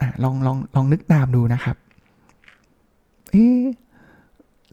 [0.00, 1.76] อะลองลองลองนึกตามดูนะครับ
[3.32, 3.46] เอ๊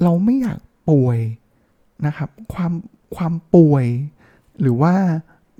[0.03, 1.19] เราไม่อยากป่วย
[2.05, 2.71] นะครับ ความ
[3.15, 3.85] ความป่วย
[4.61, 4.93] หรือว่า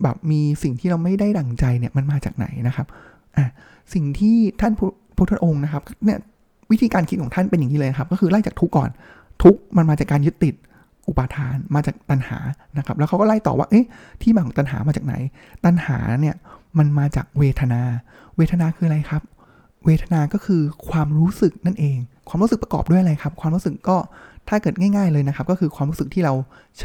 [0.03, 2.87] แบบมีสิ่งที่เราไม่ได้ดั่งใจเนี่ยมันมาจากไหนนะครับ
[3.37, 3.45] อะ
[3.93, 4.73] สิ่งที่ท่าน
[5.17, 6.19] พุทธองค์นะครับ เนี่ย
[6.71, 8.89] วิธีการคิดของท่านเป็นอย่างนี้เลยครับ ก็คือไล่จากทุกก่อน
[9.43, 10.55] ทุกมันมาจากการยึดติด
[11.07, 12.37] อุปาทานมาจากตัณหา
[12.77, 13.85] นะครับ แล้วเขาก็ไล่ต่อว่า เอ๊ะ
[14.21, 15.15] ที่มาของตัณหามาจากไหน
[15.65, 16.35] ตัณหาเนี่ย
[16.77, 17.81] มันมาจากเวทนา
[18.37, 19.23] เวทนาคืออะไรครับ
[19.85, 21.97] เวทนาก็คือความรู้สึกนั่นเอง
[22.29, 23.97] ความรู้สึกประกอบด้วยอะไรครับ ความรู้สึกก็
[24.49, 26.33] ถ้าเกิดง่าย ๆเลยนะครับ ก็คือความรู้สึกที่เรา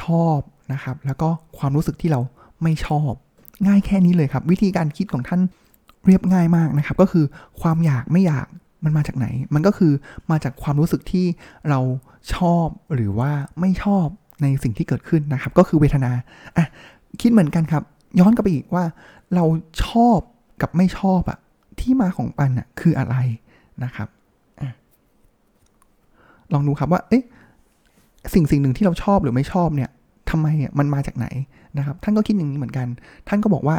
[0.01, 0.38] ชอบ
[0.73, 2.21] นะครับ แล้วก็ความรู้สึกที่เรา
[2.62, 3.12] ไม่ชอบ
[3.67, 5.40] ง่ายแค่นี้เลยครับ วิธีการคิดของท่าน
[6.07, 7.25] เรียบง่ายมากนะครับ ก็คือ
[7.61, 8.47] ความอยากไม่อยาก
[8.85, 9.92] มันมาจากไหน มันก็คือ
[10.31, 11.27] มาจากความรู้สึกที่
[11.68, 11.81] เรา
[12.35, 14.07] ชอบหรือว่าไม่ชอบ
[14.42, 16.12] ในสิ่งที่เกิดขึ้นนะครับ ก็คือเวทนา
[16.57, 16.66] อะ
[17.20, 17.83] คิดเหมือนกันครับ
[18.20, 18.85] ย้อนกลับไปอีกว่า
[19.35, 19.44] เรา
[19.85, 20.18] ชอบ
[20.62, 21.38] กับไม่ชอบอะ
[21.81, 23.16] ที่มาของปันอะคืออะไร
[23.85, 24.09] นะครับ
[24.61, 24.62] อ
[26.53, 27.25] ลองดูครับว่า เอ๊ะ
[28.35, 29.90] สิ่งสิ่งหนึ่งที่เราชอบหรือไม่ชอบเนี่ย
[30.31, 31.27] ทำไมอะมันมาจากไหน
[31.79, 32.87] นะครับ ท่านก็คิดอย่างนี้เหมือนกัน
[33.29, 33.77] ท่านก็บอกว่า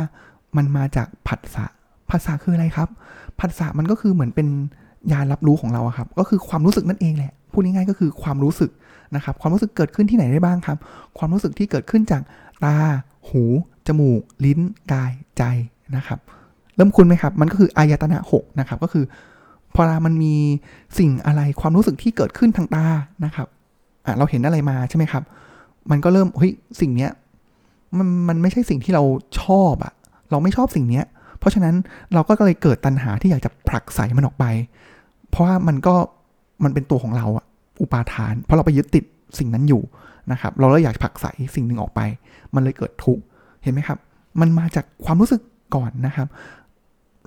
[0.58, 1.66] มันมาจากผัสสะ
[2.10, 2.90] ผัสสะคืออะไรครับ
[3.40, 4.48] ผัสสะมันก็คือเหมือนเป็น
[5.12, 8.72] ยานรับรู้ของเราครับ ก็คือความรู้สึกนั่นเองแหละพูดง่ายๆก็คือความรู้สึก
[9.16, 10.78] นะครับ ความรู้สึกเกิดขึ้นที่ไหนได้บ้างครับ
[11.18, 12.22] ความรู้สึกที่เกิดขึ้นจาก
[12.64, 12.76] ตา
[13.30, 13.44] หู
[13.88, 14.60] จมูก ลิ้น
[14.92, 15.44] กาย ใจ
[15.96, 16.20] นะครับ
[16.76, 19.06] เริ่มคุ้นไหมครับ มันก็คืออายตนะหกนะครับ ก็คือ
[19.76, 20.36] พอมันมี
[21.00, 22.86] สิ่งอะไรความรู้สึกที่เกิดขึ้นทางตา
[23.26, 23.48] นะครับ
[24.06, 25.24] อะเราเห็นอะไรมาใช่ไหมครับ
[25.92, 27.12] มันก็เริ่มเฮ้ยสิ่งเนี้ย
[27.98, 29.04] มันมันไม่ใช่สิ่งที่เรา
[29.42, 29.94] ชอบอะ
[30.32, 31.06] เราไม่ชอบสิ่งเนี้ย
[31.40, 31.76] เพราะฉะนั้น
[32.14, 34.46] เราก็เลยเกิดตัณหาที่อยากจะผลักใส่มันออกไป
[35.36, 35.96] เพราะว่ามันก็
[36.64, 37.46] มันเป็นตัวของเราอะ
[37.82, 39.04] อุปาทาน เพราะเราไปยึดติด
[39.40, 39.82] สิ่งนั้นอยู่
[40.32, 42.02] นะครับ เราเลยอยากผลักใสสิ่งหนึ่งออกไป
[42.56, 43.24] มันเลยเกิดทุกข์
[43.64, 44.00] เห็นไหมครับ
[44.40, 45.42] มันมาจากความรู้สึก
[45.76, 46.28] ก่อนนะครับ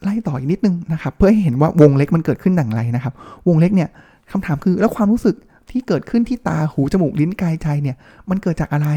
[0.02, 3.14] ไล่ต่ออีกนิดนึงนะครับ เพื่อให้เห็นว่าวงเล็กมันเกิดขึ้นดังไรนะครับ
[3.48, 3.88] วงเล็กเนี่ย
[4.30, 5.36] คำถามคือแล้วความรู้สึก
[5.70, 7.96] ที่เกิดขึ้นที่ตาหูจมูกลิ้นกายใจเนี่ย
[8.30, 8.88] มันเกิดจากอะไร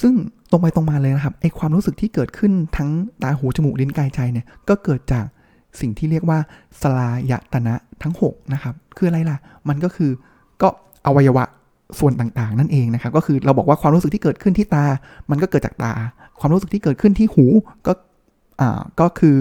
[0.00, 0.12] ซึ่ง
[0.50, 2.90] ตรงไปตรงมาเลยนะครับไอความรู้สึกที่เกิดขึ้นทั้ง
[3.22, 5.24] ตาหูจมูกลิ้นกายใจเนี่ยก็เกิดจาก
[5.80, 6.38] สิ่งที่เรียกว่า
[6.82, 10.10] สลายตนะทั้ง 6 นะครับ คืออะไรล่ะ มันก็คือ
[10.62, 10.68] ก็
[11.06, 11.44] อวัยวะ
[11.98, 14.84] ส่วนต่างๆ นั่นเองนะครับ ก็คือเราบอกว่าความรู้สึกที่เกิดขึ้นที่ตา
[15.30, 15.92] มันก็เกิดจากตา
[16.40, 17.44] ความรู้สึกที่เกิดขึ้นที่หู
[17.86, 17.92] ก็
[18.60, 19.36] อ่าก็คือ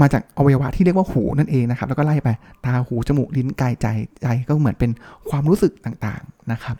[0.00, 2.28] มาจากอวัยวะที่เรียกว่าหูนั่นเองนะครับ แล้วก็ไล่ไป
[2.64, 3.86] ตาหูจมูกลิ้นกายใจ
[4.22, 4.90] ใจก็เหมือนเป็น
[5.28, 6.76] ความรู้สึกต่างๆนะครับ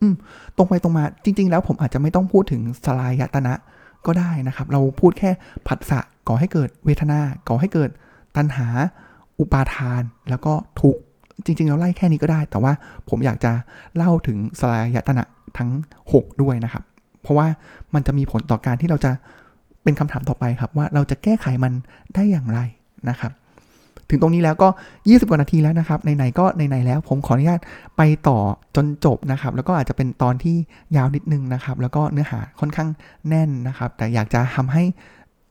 [0.00, 0.14] อืม
[0.56, 3.54] ตรงไปตรงมาจริง ๆ แล้วผมอาจจะไม่ต้องพูดถึงสลายตนะ
[4.06, 5.30] ก็ได้นะครับ เราพูดแค่
[5.66, 7.90] ผัสสะ ก่อให้เกิดเวทนา ก่อให้เกิด
[8.36, 8.66] ตัณหา
[9.38, 10.96] อุปาทาน แล้วก็ทุก
[11.44, 12.72] จริงๆเราไล่แค่นี้ก็ได้ แต่ว่า
[13.08, 13.52] ผมอยากจะ
[13.96, 15.24] เล่าถึงสลายตนะ
[15.58, 15.70] ทั้ง
[16.12, 16.82] 6 ด้วยนะครับ
[17.22, 17.46] เพราะว่า
[17.94, 19.12] มันจะมีผลต่อการที่เราจะ
[19.82, 21.72] เป็นคำถามต่อไปครับ ว่าเราจะแก้ไขมัน
[22.14, 22.58] ได้อย่างไร
[23.08, 23.32] นะครับ
[24.10, 24.68] ถึงตรงนี้แล้วก็
[25.00, 27.60] 20 กว่านาทีแล้วนะครับไหนๆก็ไหนๆแล้ว ผมขออนุญาต
[27.96, 28.38] ไปต่อ
[28.76, 30.56] จนจบนะครับ แล้วก็อาจจะเป็นตอนที่
[30.96, 32.88] ยาวนิดนึงนะครับ แล้วก็เนื้อหาค่อนข้าง
[33.28, 34.84] แน่นนะครับ แต่อยากจะทำให้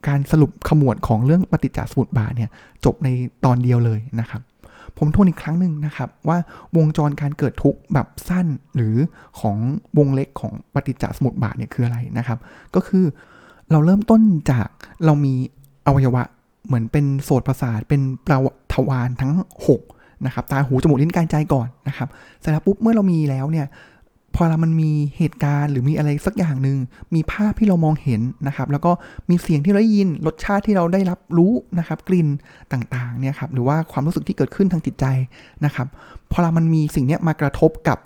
[0.08, 2.50] การสรุปขมวดของเรื่องปฏิจจสมุปบาทเนี่ย
[2.86, 3.10] จบใน
[3.46, 4.42] ตอนเดียวเลยนะครับ
[4.98, 6.38] ผมทวนอีกครั้งหนึ่งนะครับ ว่า
[6.78, 8.96] วงจรการเกิดทุกข์แบบสั้นหรือ
[9.40, 9.58] ของ
[9.98, 12.40] วงเล็กของปฏิจจสมุปบาทเนี่ยคืออะไรนะครับ
[12.76, 13.06] ก็คือ
[13.72, 14.68] เราเริ่มต้นจาก
[15.06, 15.34] เรามี
[15.88, 16.24] อวัยวะ
[16.68, 18.38] เหมือนเป็นโสตประสาทเป็นประ
[18.74, 19.34] ทวารทั้ง
[19.80, 23.68] 6 นะครับ ตาหูจมูกลิ้นกายใจก่อนนะครับเสร็จแล้วปุ๊บเมื่อเรามีแล้วเนี่ย
[24.36, 26.78] พอเรามันมีเหตุการณ์หรือมีอะไรสักอย่างหนึ่ง
[27.16, 28.92] มีภาพที่เรามองเห็นนะครับ แล้วก็
[29.30, 32.28] มีเสียงที่เราได้ยินรสชาติที่เราได้รับรู้นะครับ กลิ่น
[32.72, 35.06] ต่างๆเนี่ยครับหรือว่าความรู้สึกที่เกิดขึ้นทางจิตใจ
[35.66, 35.88] นะครับ
[36.32, 37.98] พอเรามันมีสิ่งนี้มากระทบกับ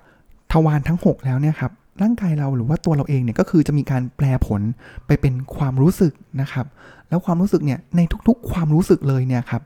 [0.52, 4.62] ทวารทั้ง 6 แล้วเนี่ยครับร่างกายเราหรือว่าตัวเราเองเนี่ยก็คือจะมีการแปลผล
[5.08, 6.66] ไปเป็นความรู้สึกนะครับ
[7.10, 9.62] แล้วความรู้สึกเนี่ยในทุกๆ ความรู้สึกเลยเนี่ยครับ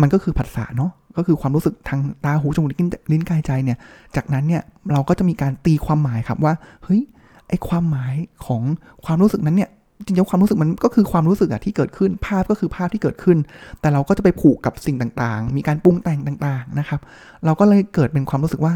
[0.00, 2.70] มันก็คือผัสสะเนาะ ก็คือความรู้สึกทางตาหูจมูก
[3.12, 3.78] ลิ้นกายใจเนี่ย
[4.16, 7.02] จากนั้นเนี่ยเราก็จะมีการตีความหมายครับว่าเฮ้ย
[7.48, 8.14] ไอความหมาย
[8.46, 8.62] ของ
[9.04, 9.70] ความรู้สึกนั้นเนี่ย
[10.04, 13.38] จริงๆความรู้สึกมันก็คือความรู้สึกอะที่เกิดขึ้นภาพก็คือภาพที่เกิดขึ้น
[13.80, 17.00] แต่เราก็จะไปผูกกับสิ่งต่างๆ มีการปรุงแต่งต่างๆนะครับ
[17.44, 18.74] เราก็เลยเกิดเป็นความรู้สึกว่า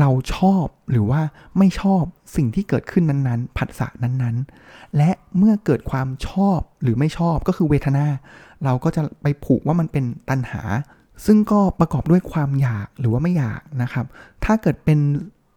[0.00, 1.20] เราชอบหรือว่า
[1.58, 2.02] ไม่ชอบ
[2.36, 8.06] สิ่งที่เกิดขึ้นนั้นๆ ผัสสะนั้นๆ และเมื่อเกิดความชอบหรือไม่ชอบก็คือเวทนา
[8.64, 10.62] เราก็จะไปผูกว่ามันเป็นตัณหา
[11.26, 14.06] ซึ่งก็ประกอบด้วยความอยากหรือว่าไม่อยากนะครับ
[14.44, 14.98] ถ้าเกิดเป็น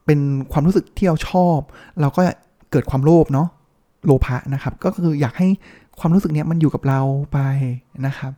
[0.05, 0.19] เป็น
[0.51, 1.57] ความรู้สึกที่เราชอบ
[2.01, 2.21] เราก็
[2.71, 3.47] เกิดความโลภเนาะ
[4.05, 5.49] โลภะนะครับ ก็คืออยากให้
[5.99, 7.01] ความรู้สึกเนี้ยมันอยู่กับเรา
[7.33, 7.39] ไป
[8.05, 8.33] นะครับ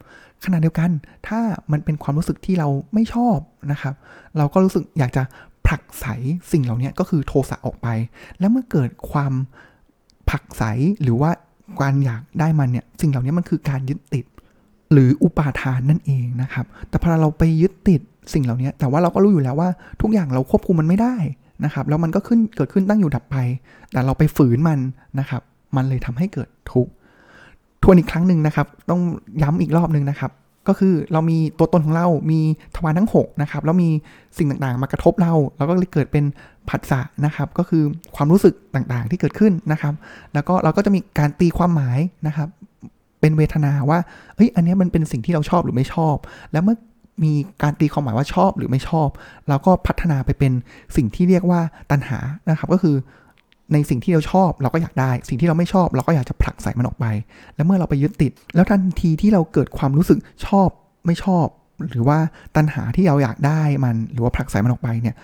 [0.45, 0.89] ขณะเดียวกัน
[1.27, 1.39] ถ้า
[1.71, 3.37] มันเป็นความรู้สึกที่เราไม่ชอบ
[3.71, 3.95] นะครับ
[4.37, 5.23] เราก็รู้สึกอยากจะ
[5.67, 6.05] ผลักไส
[6.51, 7.87] สิ่งเหล่านี้ก็คือโทสะออกไป
[8.39, 9.33] แล้วเมื่อเกิดความ
[10.29, 10.63] ผลักไส
[11.01, 11.31] หรือว่า
[11.81, 14.25] การอยากได้มันเนี่ยสิ่งเหล่านี้มันคือการยึดติด
[14.91, 18.01] หรืออุปาทานนั่นเองนะครับ แต่พอเราไปยึดติด
[18.33, 19.69] สิ่งเหล่านี้ แต่ว่าเราก็รู้อยู่แล้วว่า
[20.01, 21.15] ทุกอย่างเราควบคุมมันไม่ได้
[21.65, 23.37] นะครับ แล้วมันก็ขึ้นเกิดขึ้นตั้งอยู่ดับไป
[23.91, 24.79] แต่เราไปฝืนมัน
[25.19, 25.41] นะครับ
[25.75, 26.91] มันเลยทำให้เกิดทุกข์
[27.83, 29.01] ทวนอีกครั้งหนึ่งนะครับ ต้อง
[29.41, 30.31] ย้ำอีกรอบหนึ่งนะครับ
[30.67, 32.39] ก็คือเรามีตัวตนของเรา มี
[32.75, 33.89] ทวารทั้ง6นะครับ แล้วมี
[34.37, 36.25] สิ่งต่างๆ มากระทบเรา แล้วก็เลยเกิดเป็น
[36.69, 37.83] ผัสสะนะครับ ก็คือ
[38.15, 39.93] ความรู้สึกต่างๆ ที่เกิดขึ้นนะครับ
[40.33, 42.47] แล้วก็เราก็จะมีการตีความหมายนะครับ
[43.21, 43.99] เป็นเวทนาว่า
[44.35, 46.15] เฮ้ยอันนี้มันเป็นสิ่งที่เราชอบหรือไม่ชอบ
[46.51, 46.77] แล้วเมื่อ
[47.23, 49.09] มีการตีความหมายว่าชอบหรือไม่ชอบ
[49.49, 50.53] เราก็พัฒนาไปเป็น
[50.95, 52.95] สิ่งที่เรียกว่าตัณหานะครับก็คือ
[53.73, 57.05] ในสิ่งที่เราชอบเราก็อยากได้ สิ่งที่เราไม่ชอบเราก็อยากจะผลักใส่มันออกไป
[57.55, 60.69] แล้วเมื่อเราไปยึดติด แล้วทันทีที่เราเกิดความรู้สึกชอบ
[61.05, 61.47] ไม่ชอบ
[61.89, 62.19] หรือว่า
[62.55, 65.15] ตัณหาที่เราอยากได้มันหรือว่าผลักใส่มันออกไปเนี่ย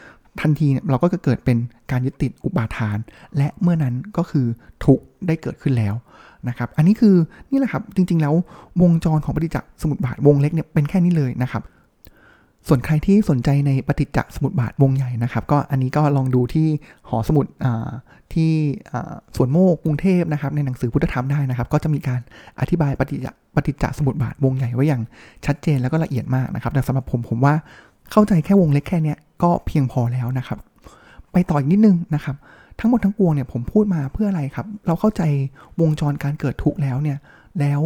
[0.42, 1.58] ทันทีเราก็จะเกิดเป็น
[1.92, 2.98] การยึดติดอุปาทาน
[3.38, 4.46] และเมื่อนั้นก็คือ
[4.86, 5.94] ทุกได้เกิดขึ้นแล้ว
[6.50, 7.16] นะครับ อันนี้คือ
[7.52, 8.34] นี่แหละครับจริง ๆ แล้ว
[8.82, 11.64] วงจรของปฏิจจสมุปบาทวงเล็กเนี่ยเป็นแค่นี้เลยนะครับ
[12.68, 16.68] ส่วนใครที่สนใจในปฏิจจสมุปบาทวงใหญ่นะครับ ก็อันนี้ก็ลองดูที่
[17.10, 17.46] หอสมุด
[18.34, 18.52] ที่
[19.36, 22.22] สวนโมกกรุงเทพนะครับ ในหนังสือพุทธธรรมได้นะครับ ก็จะมีการ
[22.60, 25.02] อธิบายปฏิจจปฏิจจสมุปบาทวงใหญ่ไว้อย่าง
[25.46, 27.54] ชัดเจนแล้วก็ละเอียดมากนะครับ แต่สำหรับผมผมว่า
[28.12, 30.60] เข้าใจแค่วงเล็กแค่นี้ก็เพียงพอแล้วนะครับ
[31.32, 32.36] ไปต่ออีกนิดนึงนะครับ
[32.80, 35.22] ทั้งหมดทั้งปวงเนี่ยผมพูดมาเพื่ออะไรครับ เราเข้าใจ
[35.82, 37.18] วงจรการเกิดทุกข์แล้วเนี่ย
[37.60, 37.82] แล้ว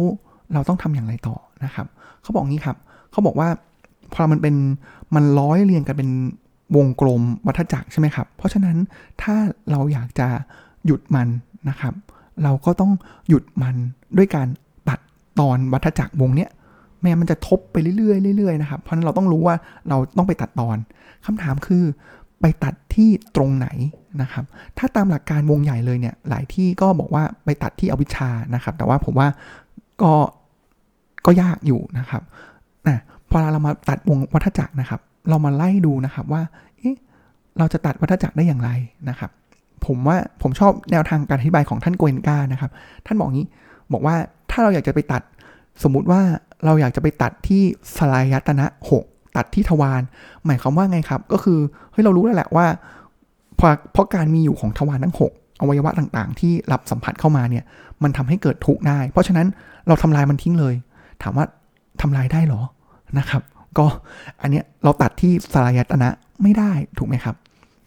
[0.52, 1.86] เราต้องทำอย่างไรต่อนะครับ
[2.22, 2.76] เขาบอกงี้ครับ
[3.12, 3.48] เขาบอกว่า
[4.14, 4.54] พอมันเป็น
[5.14, 6.10] มันร้อยเรียงกันเป็น
[6.76, 8.76] วงกลมวัฏจักรใช่ไหมครับ เพราะฉะนั้น
[9.22, 9.34] ถ้า
[9.70, 10.28] เราอยากจะ
[10.86, 11.28] หยุดมัน
[11.68, 11.94] นะครับ
[12.42, 12.92] เราก็ต้อง
[13.28, 13.76] หยุดมัน
[14.16, 14.48] ด้วยการ
[14.88, 14.98] ตัด
[15.40, 16.50] ตอนวัฏจักรวงเนี้ย
[17.02, 19.56] แม้มันจะทบไปเรื่อยๆเรื่อยๆนะครับ เพราะฉะนั้นเราต้องรู้ว่า
[19.88, 20.76] เราต้องไปตัดตอน
[21.26, 21.84] คำถามคือ
[22.40, 23.68] ไปตัดที่ตรงไหน
[24.22, 24.44] นะครับ
[24.78, 29.28] ถ้าตามหลักการวงใหญ่เลยเนี่ย หลายที่ก็บอกว่าไปตัดที่อวิชชานะครับ แต่ว่าผมว่า
[30.02, 30.14] ก็
[31.26, 32.22] ก็ยากอยู่นะครับ
[32.88, 32.98] นะ
[33.30, 36.42] พอเรามาตัดวงวัฏจักรนะครับ เรามาไล่ดูนะครับว่า
[36.78, 36.96] เอ๊ะ
[37.58, 38.70] เราจะตัดวัฏจักรได้อย่างไร
[39.08, 39.30] นะครับ
[39.86, 42.70] ผมว่าผมชอบแนวทางการอธิบายของท่านโกเอนกานะครับ
[43.06, 43.48] ท่านบอกงี้
[43.92, 44.16] บอกว่า
[44.50, 45.22] ถ้าเราอยากจะไปตัด
[45.82, 46.20] สมมุติว่า
[46.64, 47.62] เราอยากจะไปตัดที่
[47.96, 49.04] สลายตนะหก
[49.36, 50.02] ตัดที่ทวาร
[50.46, 51.58] หมายความว่าไงครับ ก็คือ
[51.92, 52.66] เฮ้ยเรารู้แล้วแหละว่า
[53.56, 57.64] เพราะเพราะการมีอยู่ของทวารทั้ง 6 อวัยวะต่างๆ ที่รับสัมผัสเข้ามาเนี่ย
[58.02, 59.46] มันทำให้เกิดทุกข์ได้ เพราะฉะนั้น
[59.86, 60.74] เราทำลายมันทิ้งเลย
[61.22, 61.46] ถามว่า
[62.00, 62.60] ทำลายได้หรอ
[63.18, 63.42] นะครับ
[63.78, 63.86] ก็
[64.42, 66.08] อันเนี้ยเราตัดที่สลายตนะ
[66.42, 67.36] ไม่ได้ถูกไหมครับ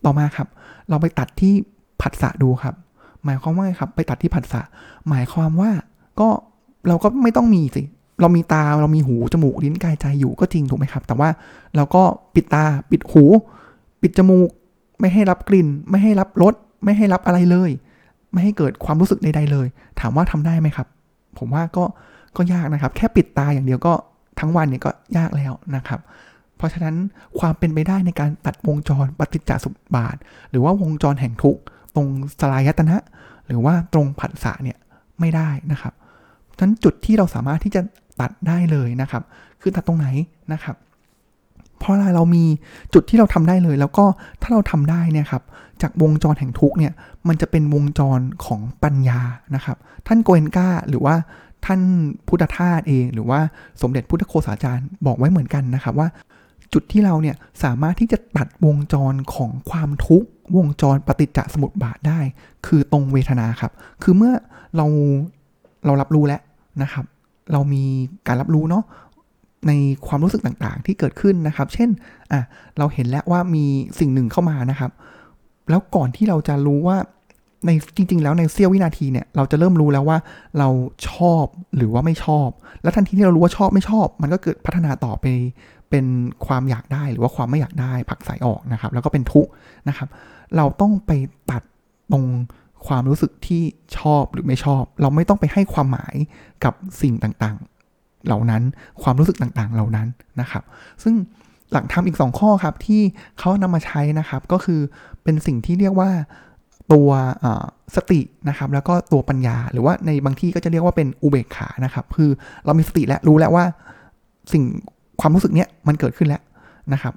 [0.05, 0.47] ต่อมาครับ
[0.89, 1.53] เราไปตัดที่
[2.01, 2.75] ผัสสะดูครับ
[3.25, 4.61] หมายความว่าไงครับ ไปตัดที่ผัสสะ
[5.09, 5.71] หมายความว่า
[6.19, 6.29] ก็
[6.87, 7.83] เราก็ไม่ต้องมีสิ
[8.21, 11.29] เรามีตาเรามีหูจมูกลิ้นกายใจอยู่ก็จริงถูกไหมครับ แต่ว่า
[11.75, 12.03] เราก็
[12.33, 13.23] ปิดตาปิดหู
[14.01, 14.49] ปิดจมูก
[14.99, 16.53] ไม่ให้รับกลิ่น ไม่ให้รับรส
[16.83, 17.71] ไม่ให้รับอะไรเลย
[18.31, 19.67] ไม่ให้เกิดความรู้สึกใดๆเลย
[19.99, 20.87] ถามว่าทำได้ไหมครับ
[21.37, 21.83] ผมว่าก็
[22.37, 23.93] ก็ยากนะครับ แค่ปิดตาอย่างเดียวก็
[24.39, 25.99] ทั้งวันเนี่ยก็ยากแล้วนะครับ
[26.57, 26.95] เพราะฉะนั้น
[27.39, 30.15] ความเป็นไปได้ในการตัดวงจรปฏิจจสมบาท
[30.49, 31.57] หรือว่าวงจรแห่งทุก
[31.95, 32.07] ตรง
[32.39, 32.97] สลายตนะ
[33.47, 34.77] หรือว่าตรงผัสสะเนี่ย
[35.19, 35.93] ไม่ได้นะครับ
[36.57, 37.81] ฉะนั้นจุดที่เราสามารถที่จะ
[38.19, 39.23] ตัดได้เลยนะครับ
[39.61, 40.07] คือตัดตรงไหน
[40.53, 40.75] นะครับ
[41.79, 42.43] เพราเรามี
[42.93, 44.05] จุดที่เราทำได้เลย แล้วก็
[44.41, 45.43] ถ้าเราทำได้เนี่ยครับ
[45.81, 46.93] จากวงจรแห่งทุกเนี่ย
[47.27, 49.21] มันจะเป็นวงจรของปัญญา
[49.55, 51.15] นะครับ ท่านโกเอนกาหรือว่า
[51.65, 51.81] ท่าน
[52.27, 53.39] พุทธทาสเอง หรือว่า
[53.81, 56.07] สมเด็จพุทธโฆษาจารย์บอกไว้เหมือนกันนะครับว่า
[56.73, 62.19] จุดที่เราเนี่ยสามารถที่จะตัดวงจรของความทุกข์วงจรปฏิจจสมุปบาทได้
[62.65, 63.71] คือตรงเวทนาครับ
[64.03, 64.33] คือเมื่อ
[64.75, 64.85] เรา
[65.85, 66.41] เรารับรู้แล้ว
[66.81, 67.05] นะครับ
[67.51, 67.83] เรามี
[68.27, 68.83] การรับรู้เนาะ
[69.67, 69.71] ใน
[70.07, 71.89] ความรู้สึกต่างๆ ที่เกิดขึ้นนะครับ เช่น
[72.31, 72.41] อะ
[72.77, 73.65] เราเห็นแล้วว่ามี
[73.99, 74.91] สิ่งหนึ่งเข้ามานะครับ
[75.69, 76.97] แล้วก่อนที่เราจะรู้ว่า
[77.65, 80.17] ในจริง ๆ แล้วในเสี้ยววินาทีเนี่ยเราจะเริ่มรู้แล้วว่า
[80.59, 80.69] เรา
[81.09, 82.49] ชอบหรือว่าไม่ชอบ
[82.83, 85.25] แล้วทันทีที่เรารู้ว่าชอบไม่ชอบ มันก็เกิดพัฒนาต่อไป
[85.89, 86.05] เป็น
[86.45, 89.51] ความอยากได้หรือว่าความไม่อยากได้ผักสายออกนะครับ แล้วก็เป็นทุกข์
[89.89, 90.09] นะครับ
[90.55, 91.11] เราต้องไป
[91.51, 91.61] ตัด
[92.11, 92.25] ตรง
[92.87, 93.63] ความรู้สึกที่
[93.97, 96.15] ชอบหรือไม่ชอบ เราไม่ต้องไปให้ความหมาย
[96.63, 98.63] กับสิ่งต่างๆ เหล่านั้น
[99.03, 100.07] ความรู้สึกต่างๆ เหล่านั้น
[100.41, 100.63] นะครับ
[101.03, 101.15] ซึ่ง
[101.71, 103.01] หลักธรรมอีก 2 ข้อครับที่
[103.39, 104.79] เขานำมาใช้นะครับก็คือ
[105.23, 106.09] เป็นสิ่งที่เรียกว่า
[106.93, 107.09] ตัว
[107.95, 112.29] สตินะครับแล้วก็ตัวปัญญา หรือว่าในบางที่ก็จะเรียกว่าเป็นอุเบกขานะครับ คือ
[112.65, 113.65] เรามีสติและรู้แล้วว่า
[114.53, 114.63] สิ่ง
[115.21, 116.41] ความรู้สึกเนี้ยมันเกิดขึ้นแล้ว
[116.93, 117.13] นะครับ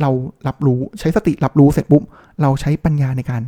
[0.00, 0.10] เรา
[0.46, 2.02] รับรู้ใช้สติรับรู้เสร็จปุ๊บ
[2.42, 3.42] เราใช้ปัญญาในการ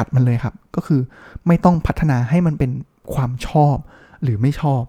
[0.00, 1.00] ตัดมันเลยครับ ก็คือ
[1.46, 2.70] ไม่ต้องพัฒนาให้มันเป็น
[3.14, 3.76] ความชอบ
[4.22, 4.82] หรือไม่ชอบ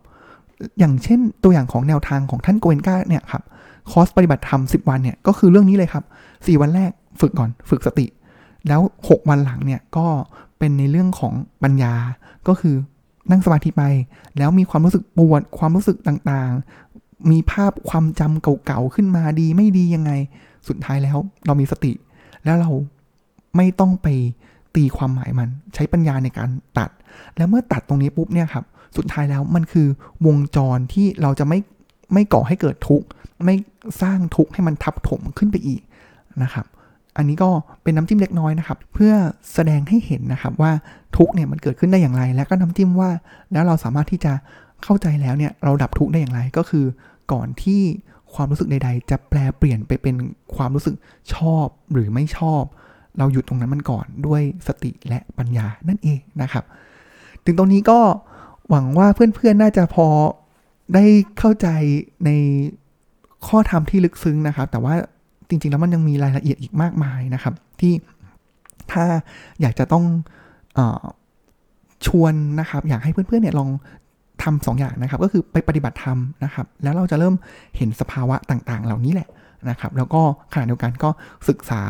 [0.79, 3.43] อย่างเช่นตัวอย่างของแนวทางของท่านโกเอนกาเนี่ยครับ
[3.91, 8.05] คอร์สปฏิบัติธรรม 10 วันเนี่ยก็คือเรื่องนี้เลยครับ 4 วันแรกฝึกก่อนฝึกสติ
[8.67, 10.07] แล้ว 6 วันหลังเนี่ยก็
[10.59, 11.93] เป็นในเรื่องของปัญญา
[12.47, 12.75] ก็คือ
[13.31, 13.83] นั่งสมาธิไป
[14.37, 20.11] แล้วมีความรู้สึกปวดความรู้สึกต่างๆ มีภาพความจำเก่าๆขึ้นมาดีไม่ดียังไง
[20.67, 21.91] สุดท้ายแล้วเรามีสติ
[22.45, 22.71] แล้วเรา
[23.55, 24.07] ไม่ต้องไป
[24.75, 26.89] ตีความหมายมันใช้ปัญญาในการตัด
[27.37, 28.65] แล้วเมื่อตัดตรงนี้ปุ๊บเนี่ยครับ
[28.97, 29.87] สุดท้ายแล้วมันคือ
[30.27, 31.59] วงจรที่เราจะไม่
[32.13, 33.07] ไม่ก่อให้เกิดทุกข์
[33.45, 33.55] ไม่
[34.01, 35.81] สร้างทุกข์ให้มันทับถมขึ้นไปอีก
[36.43, 36.65] นะครับ
[37.17, 37.49] อันนี้ก็
[37.83, 39.13] เป็นน้ำจิ้มเล็กน้อยนะครับ เพื่อ
[39.53, 40.71] แสดงให้เห็นนะครับว่า
[41.17, 43.09] ทุกเนี่ยมันเกิดขึ้นได้อย่างไร และก็น้ำจิ้มว่า
[43.51, 44.33] แล้วเราสามารถที่จะ
[44.83, 46.85] เข้าใจแล้วเนี่ยเราดับทุกได้อย่างไรก็คือ
[47.31, 47.81] ก่อนที่
[48.33, 50.15] ความรู้สึกใด ๆ จะแปลเปลี่ยนไปเป็น
[50.55, 50.95] ความรู้สึก
[51.35, 52.63] ชอบหรือไม่ชอบ
[53.17, 56.63] เราหยุดตรงนั้นมันก่อนด้วยสติและปัญญานั่นเองนะครับ
[57.45, 57.99] ถึงตรงนี้ก็
[58.69, 60.07] หวังว่าเพื่อนๆน่าจะพอ
[60.93, 61.03] ได้
[61.39, 61.67] เข้าใจ
[62.25, 62.29] ใน
[63.47, 64.93] ข้อธรรมที่ลึกซึ้งนะครับ แต่ว่า
[65.49, 67.93] จริงๆแล้วมันยังมีรายละเอียดอีกมากมายนะครับ ที่
[68.91, 69.03] ถ้า
[69.61, 70.05] อยากจะต้อง
[70.77, 70.79] อ
[72.05, 73.69] ชวนนะครับ อยากให้เพื่อนๆเนี่ยลอง
[74.43, 77.35] ทำสองอย่างนะครับ ก็คือไปปฏิบัติธรรมนะครับ แล้วเราจะเริ่ม
[77.77, 79.29] เห็นสภาวะต่างๆ เหล่านี้แหละ
[79.69, 80.21] นะครับ แล้วก็
[80.53, 81.09] ขณะเดียวกันก็
[81.49, 81.81] ศึกษา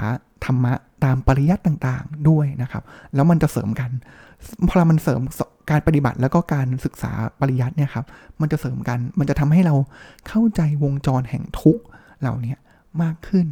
[0.45, 2.84] ธรรมะตามปริยัติต่างๆด้วยนะครับ
[3.15, 3.91] แล้วมันจะเสริมกัน
[4.69, 5.21] พอมันเสริม
[5.69, 8.05] การปฏิบัติแล้วก็การศึกษาปริยัติเนี่ยครับ
[8.41, 9.75] มันจะเสริมกัน มันจะทำให้เรา
[10.27, 11.84] เข้าใจวงจรแห่งทุกข์
[12.19, 12.55] เหล่านี้
[13.01, 13.47] มากขึ้น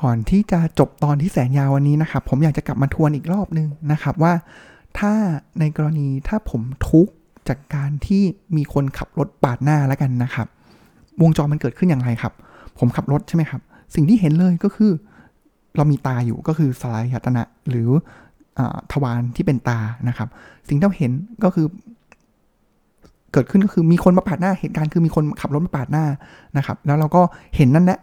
[0.00, 4.32] ก่อนที่จะจบตอนที่แสนยาววันนี้นะครับ ผมอยากจะกลับมาทวนอีกรอบนึงนะครับว่า
[4.98, 5.12] ถ้า
[5.60, 7.12] ในกรณีถ้าผมทุกข์
[7.48, 8.22] จากการที่
[8.56, 10.46] มีคนขับรถปาดหน้าแล้วกันนะครับ
[11.22, 12.32] วงจรมันเกิดขึ้นอย่างไรครับ
[12.80, 13.60] ผมขับรถใช่ไหมครับ
[13.94, 14.92] สิ่งที่เห็นเลยก็คือ
[15.76, 17.88] เรามีตาอยู่ก็คือสลายยตนะหรือ
[18.58, 18.60] อ
[18.92, 20.28] ทวารที่เป็นตานะครับ
[20.68, 21.12] สิ่งที่เราเห็น
[21.44, 21.66] ก็คือ
[23.32, 26.04] เกิดขึ้นก็คือมีคนมาปาดหน้าเหตุการณ์คือมีคนขับรถมาปาดหน้า
[26.56, 27.22] นะครับ แล้วเราก็
[27.56, 27.98] เห็นนั่นแหละ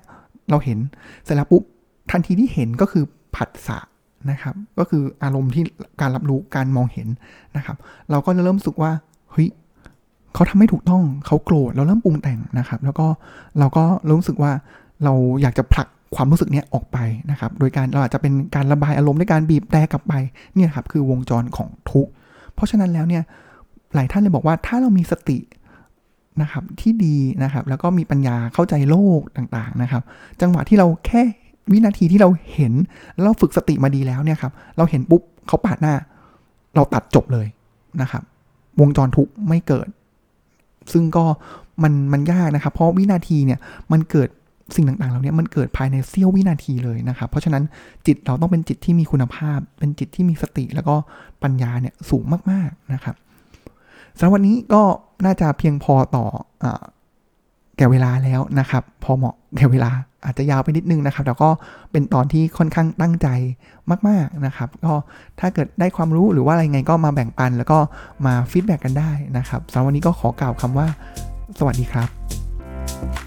[0.49, 0.79] เราเห็น
[1.23, 1.63] เสร็จแล้วปุ๊บ
[2.11, 3.03] ทันทีที่เห็นก็คือ
[3.35, 3.79] ผัสสะ
[4.31, 5.63] นะครับ ก็คืออารมณ์ที่
[6.01, 7.07] การรับรู้การมองเห็น
[7.57, 7.77] นะครับ
[8.11, 8.91] เราก็จะเริ่มสึกว่า
[9.31, 9.47] เฮ้ย
[10.33, 13.07] เขาทำไม่ถูกต้องเขาโกรธเราเริ่มปรุงแต่งนะครับ แล้วก็
[13.59, 14.51] เราก็รู้สึกว่า
[15.03, 16.97] เราอยากจะผลักความรู้สึกนี้ออกไป
[17.31, 20.13] นะครับ โดยการเราอาจจะเป็นการระบายอารมณ์ด้วยการบีบแตรกลับไป
[20.55, 22.11] เนี่ยครับคือวงจรของทุกข์
[22.53, 23.23] เพราะฉะนั้นแล้วเนี่ย
[23.95, 25.37] หลายท่านเลยบอกว่าถ้าเรามีสติ
[26.41, 30.03] นะครับที่ดีนะครับ แล้วก็มีปัญญาเข้าใจโลกต่างๆนะครับ
[30.41, 31.21] จังหวะที่เราแค่
[31.71, 32.73] วินาทีที่เราเห็น
[33.23, 35.93] เราฝึกสติมาดีแล้วเนี่ยครับเราเห็นปุ๊บเขาปาดหน้า
[36.75, 37.47] เราตัดจบเลย
[38.01, 38.23] นะครับ
[38.79, 39.87] วงจรทุกไม่เกิด
[40.93, 41.25] ซึ่งก็
[41.83, 43.59] มันมันยากนะครับ เพราะวินาทีเนี่ย
[43.91, 44.29] มันเกิด
[44.75, 47.63] สิ่งต่างๆเหล่านี้มันเกิดภายในเสี้ยววินาทีเลยนะครับ เพราะฉะนั้น
[48.05, 50.95] จิตเราต้องเป็นจิตที่มีคุณภาพ เป็นจิตที่มีสติ แล้วก็
[51.43, 53.15] ปัญญาเนี่ยสูงมากๆนะครับ
[54.17, 54.83] สำหรับวันนี้ก็
[55.25, 56.25] น่าจะเพียงพอต่อ
[56.63, 56.65] อ
[57.77, 59.91] แก่เวลาแล้วนะครับ พอเหมาะแก่เวลา
[60.25, 61.49] อาจจะยาวไปนิดนึงนะครับแต่ก็
[61.91, 63.27] เป็นตอนที่ค่อนข้างตั้งใจ
[64.07, 64.93] มาก ๆนะครับ ก็
[65.39, 67.77] ถ้าเกิดได้ความรู้หรือว่าอะไรไงก็มาแบ่งปัน แล้วก็
[68.25, 70.87] มา feedback กันได้นะครับสำหรับวันนี้ก็ขอกล่าวคำว่า
[71.59, 73.26] สวัสดีครับ